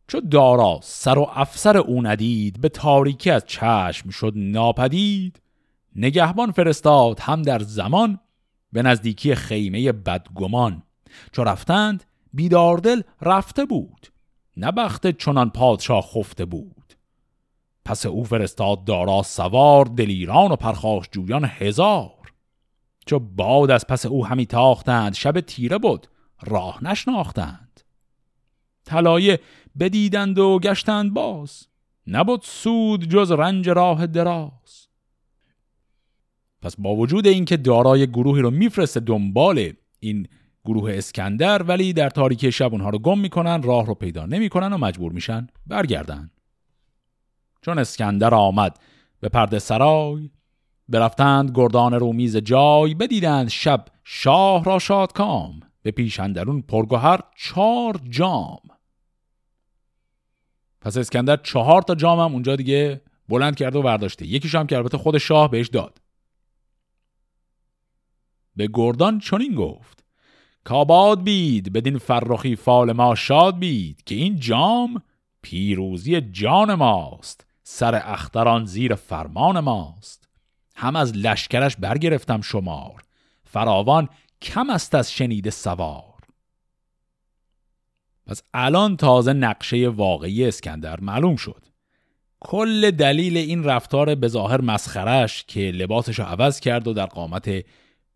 چو 0.07 0.19
دارا 0.19 0.79
سر 0.83 1.17
و 1.17 1.27
افسر 1.35 1.77
او 1.77 2.07
ندید 2.07 2.61
به 2.61 2.69
تاریکی 2.69 3.29
از 3.29 3.43
چشم 3.47 4.09
شد 4.09 4.33
ناپدید. 4.35 5.41
نگهبان 5.95 6.51
فرستاد 6.51 7.19
هم 7.19 7.41
در 7.41 7.59
زمان 7.59 8.19
به 8.71 8.81
نزدیکی 8.81 9.35
خیمه 9.35 9.91
بدگمان. 9.91 10.83
چو 11.31 11.43
رفتند 11.43 12.03
بیداردل 12.33 13.01
رفته 13.21 13.65
بود 13.65 14.07
نبخته 14.57 15.13
چنان 15.13 15.49
پادشاه 15.49 16.01
خفته 16.01 16.45
بود. 16.45 16.93
پس 17.85 18.05
او 18.05 18.23
فرستاد 18.23 18.83
دارا 18.83 19.23
سوار 19.23 19.85
دلیران 19.85 20.51
و 20.51 20.55
پرخاش 20.55 21.05
جویان 21.11 21.45
هزار. 21.45 22.22
چو 23.05 23.19
باد 23.19 23.71
از 23.71 23.87
پس 23.87 24.05
او 24.05 24.25
همی 24.25 24.45
تاختند 24.45 25.13
شب 25.13 25.39
تیره 25.39 25.77
بود 25.77 26.07
راه 26.41 26.83
نشناختند. 26.83 27.81
طلایه 28.85 29.39
بدیدند 29.79 30.39
و 30.39 30.59
گشتند 30.59 31.13
باز 31.13 31.67
نبود 32.07 32.41
سود 32.43 33.09
جز 33.09 33.31
رنج 33.31 33.69
راه 33.69 34.07
دراز. 34.07 34.87
پس 36.61 36.75
با 36.77 36.95
وجود 36.95 37.27
اینکه 37.27 37.57
دارای 37.57 38.07
گروهی 38.07 38.41
رو 38.41 38.51
میفرسته 38.51 38.99
دنبال 38.99 39.73
این 39.99 40.27
گروه 40.65 40.91
اسکندر 40.93 41.63
ولی 41.63 41.93
در 41.93 42.09
تاریکی 42.09 42.51
شب 42.51 42.71
اونها 42.71 42.89
رو 42.89 42.99
گم 42.99 43.19
می‌کنن 43.19 43.63
راه 43.63 43.85
رو 43.85 43.93
پیدا 43.93 44.25
نمی‌کنن 44.25 44.73
و 44.73 44.77
مجبور 44.77 45.11
میشن 45.11 45.47
برگردن. 45.67 46.31
چون 47.61 47.79
اسکندر 47.79 48.33
آمد 48.33 48.79
به 49.19 49.29
پرده 49.29 49.59
سرای 49.59 50.29
برفتند 50.89 51.51
گردان 51.55 51.93
رومیز 51.93 52.37
جای 52.37 52.93
بدیدند 52.93 53.47
شب 53.47 53.85
شاه 54.03 54.63
را 54.63 54.79
شاد 54.79 55.13
کام 55.13 55.59
به 55.81 55.91
پیش 55.91 56.19
اندرون 56.19 56.61
پرگوهر 56.61 57.19
چهار 57.37 57.99
جام. 58.09 58.59
پس 60.81 60.97
اسکندر 60.97 61.37
چهار 61.37 61.81
تا 61.81 61.95
جام 61.95 62.19
هم 62.19 62.33
اونجا 62.33 62.55
دیگه 62.55 63.01
بلند 63.29 63.55
کرده 63.55 63.79
و 63.79 63.81
برداشته 63.81 64.25
یکیش 64.25 64.55
هم 64.55 64.67
که 64.67 64.77
البته 64.77 64.97
خود 64.97 65.17
شاه 65.17 65.51
بهش 65.51 65.67
داد. 65.67 66.01
به 68.55 68.69
گردان 68.73 69.19
چنین 69.19 69.55
گفت 69.55 70.03
کاباد 70.63 71.23
بید 71.23 71.73
بدین 71.73 71.97
فرخی 71.97 72.55
فال 72.55 72.91
ما 72.91 73.15
شاد 73.15 73.59
بید 73.59 74.03
که 74.03 74.15
این 74.15 74.39
جام 74.39 75.03
پیروزی 75.41 76.21
جان 76.21 76.73
ماست 76.73 77.45
سر 77.63 78.01
اختران 78.05 78.65
زیر 78.65 78.95
فرمان 78.95 79.59
ماست. 79.59 80.22
هم 80.75 80.95
از 80.95 81.17
لشکرش 81.17 81.75
برگرفتم 81.75 82.41
شمار. 82.41 83.01
فراوان 83.43 84.09
کم 84.41 84.69
است 84.69 84.95
از 84.95 85.11
شنیده 85.11 85.49
سوار. 85.49 86.13
پس 88.27 88.43
الان 88.53 88.97
تازه 88.97 89.33
نقشه 89.33 89.87
واقعی 89.87 90.47
اسکندر 90.47 90.99
معلوم 90.99 91.35
شد. 91.35 91.65
کل 92.39 92.91
دلیل 92.91 93.37
این 93.37 93.63
رفتار 93.63 94.15
به 94.15 94.27
ظاهر 94.27 94.61
مسخرش 94.61 95.43
که 95.47 95.59
لباسش 95.59 96.19
رو 96.19 96.25
عوض 96.25 96.59
کرد 96.59 96.87
و 96.87 96.93
در 96.93 97.05
قامت 97.05 97.65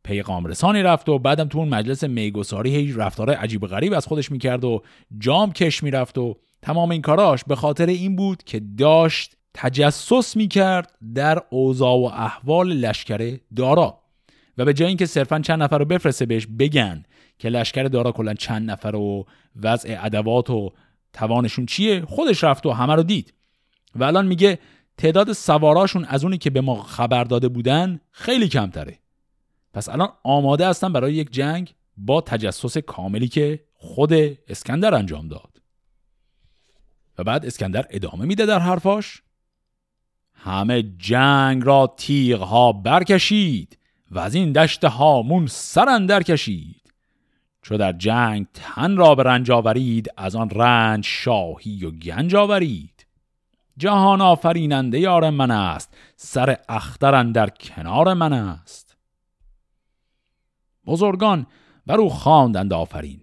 پیغام 0.04 0.46
رسانی 0.46 0.84
رفت 0.84 1.10
و 1.10 1.20
بعدم 1.20 1.48
تو 1.48 1.58
اون 1.58 1.70
مجلس 1.70 2.04
میگساری 2.04 2.76
هی 2.76 2.94
رفتار 2.94 3.30
عجیب 3.30 3.68
غریب 3.68 3.94
از 3.94 4.06
خودش 4.08 4.32
می‌کرد 4.32 4.64
و 4.64 4.84
جام 5.18 5.54
کش 5.54 5.84
می‌رفت 5.84 6.18
و 6.18 6.38
تمام 6.62 6.92
این 6.92 7.02
کاراش 7.02 7.44
به 7.44 7.56
خاطر 7.56 7.86
این 7.86 8.16
بود 8.16 8.44
که 8.44 8.60
داشت 8.60 9.37
تجسس 9.60 10.36
می‌کرد 10.36 10.98
در 11.16 11.42
اوضاع 11.50 11.98
و 11.98 12.04
احوال 12.04 12.74
لشکر 12.74 13.40
دارا. 13.56 14.00
و 14.58 14.66
به 14.66 14.74
جای 14.74 14.88
اینکه 14.88 15.06
صرفا 15.06 15.40
چند 15.40 15.64
نفر 15.64 15.78
رو 15.78 15.86
بفرسته 15.86 16.26
بهش 16.26 16.48
بگن 16.60 17.04
که 17.40 17.50
لشکر 17.50 17.84
دارا 17.84 18.12
کلا 18.12 18.34
چند 18.34 18.72
نفر 18.72 18.96
و 18.96 19.26
وضع 19.56 19.98
ادوات 20.02 20.50
و 20.50 20.74
توانشون 21.14 21.66
چیه 21.66 22.06
خودش 22.06 22.44
رفت 22.44 22.66
و 22.66 22.72
همه 22.72 22.96
رو 22.96 23.04
دید. 23.04 23.34
و 23.96 24.04
الان 24.04 24.28
میگه 24.28 24.60
تعداد 24.98 25.34
سواراشون 25.34 26.06
از 26.06 26.24
اونی 26.24 26.38
که 26.38 26.50
به 26.50 26.62
ما 26.62 26.84
خبر 26.84 27.24
داده 27.24 27.48
بودن 27.48 28.00
خیلی 28.12 28.48
کمتره. 28.48 29.00
پس 29.74 29.90
الان 29.90 30.10
آماده 30.24 30.68
هستن 30.68 30.94
برای 30.94 31.14
یک 31.14 31.32
جنگ 31.32 31.74
با 31.98 32.22
تجسس 32.22 32.78
کاملی 32.78 33.28
که 33.28 33.64
خود 33.74 34.14
اسکندر 34.48 34.96
انجام 34.96 35.28
داد. 35.28 35.62
و 37.18 37.24
بعد 37.24 37.46
اسکندر 37.46 37.86
ادامه 37.90 38.26
میده 38.26 38.46
در 38.46 38.60
حرفاش. 38.60 39.22
همه 40.38 40.84
جنگ 40.84 41.64
را 41.66 41.94
تیغ 41.98 42.42
ها 42.42 42.72
برکشید 42.72 43.78
و 44.12 44.20
از 44.20 44.36
این 44.36 44.52
دشت 44.52 44.84
هامون 44.84 45.48
سر 45.48 45.90
اندر 45.90 46.24
کشید. 46.24 46.94
چو 47.62 47.78
در 47.78 47.94
جنگ 47.94 48.46
تن 48.54 48.98
را 48.98 49.16
به 49.16 49.24
رنج 49.24 49.52
آورید 49.52 50.08
از 50.18 50.36
آن 50.36 50.50
رنج 50.50 51.06
شاهی 51.06 51.86
و 51.86 51.92
گنج 51.92 52.36
آورید. 52.36 53.06
جهان 53.78 54.22
آفریننده 54.22 55.00
یار 55.00 55.30
من 55.30 55.52
است 55.52 55.98
سر 56.16 56.58
اختر 56.70 57.24
در 57.24 57.50
کنار 57.50 58.14
من 58.14 58.34
است. 58.34 58.98
بزرگان 60.86 61.48
بر 61.86 61.98
او 61.98 62.10
خواندند 62.10 62.74
آفرین 62.74 63.22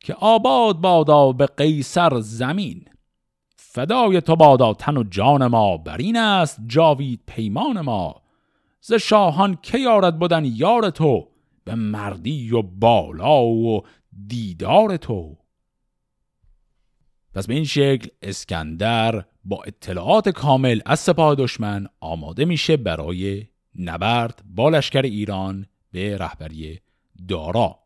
که 0.00 0.14
آباد 0.14 0.76
بادا 0.76 1.32
به 1.32 1.46
قیصر 1.46 2.20
زمین. 2.20 2.84
فدای 3.74 4.20
تو 4.20 4.36
بادا 4.36 4.74
تن 4.74 4.96
و 4.96 5.02
جان 5.02 5.46
ما 5.46 5.76
بر 5.76 5.96
این 5.96 6.16
است 6.16 6.60
جاوید 6.66 7.20
پیمان 7.26 7.80
ما. 7.80 8.22
ز 8.80 8.92
شاهان 8.92 9.58
که 9.62 9.78
یارد 9.78 10.18
بودن 10.18 10.44
یار 10.44 10.90
تو؟ 10.90 11.28
به 11.64 11.74
مردی 11.74 12.50
و 12.50 12.62
بالا 12.62 13.42
و 13.42 13.82
دیدار 14.26 14.96
تو. 14.96 15.36
پس 17.34 17.46
به 17.46 17.54
این 17.54 17.64
شکل 17.64 18.08
اسکندر 18.22 19.24
با 19.44 19.62
اطلاعات 19.66 20.28
کامل 20.28 20.80
از 20.86 21.00
سپاه 21.00 21.34
دشمن 21.34 21.86
آماده 22.00 22.44
میشه 22.44 22.76
برای 22.76 23.46
نبرد 23.78 24.42
با 24.54 24.68
لشکر 24.68 25.02
ایران 25.02 25.66
به 25.92 26.18
رهبری 26.18 26.80
دارا. 27.28 27.78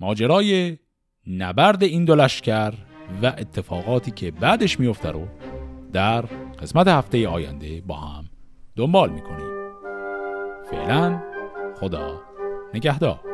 ماجرای 0.00 0.78
نبرد 1.26 1.82
این 1.82 2.04
دو 2.04 2.14
لشکر 2.14 2.74
و 3.22 3.26
اتفاقاتی 3.26 4.10
که 4.10 4.30
بعدش 4.30 4.80
میفته 4.80 5.10
رو 5.10 5.26
در 5.92 6.20
قسمت 6.62 6.88
هفته 6.88 7.28
آینده 7.28 7.82
با 7.86 7.96
هم 7.96 8.24
دنبال 8.76 9.10
می‌کنیم. 9.10 9.56
فعلا 10.70 11.22
خدا 11.80 12.20
نگهدار. 12.74 13.25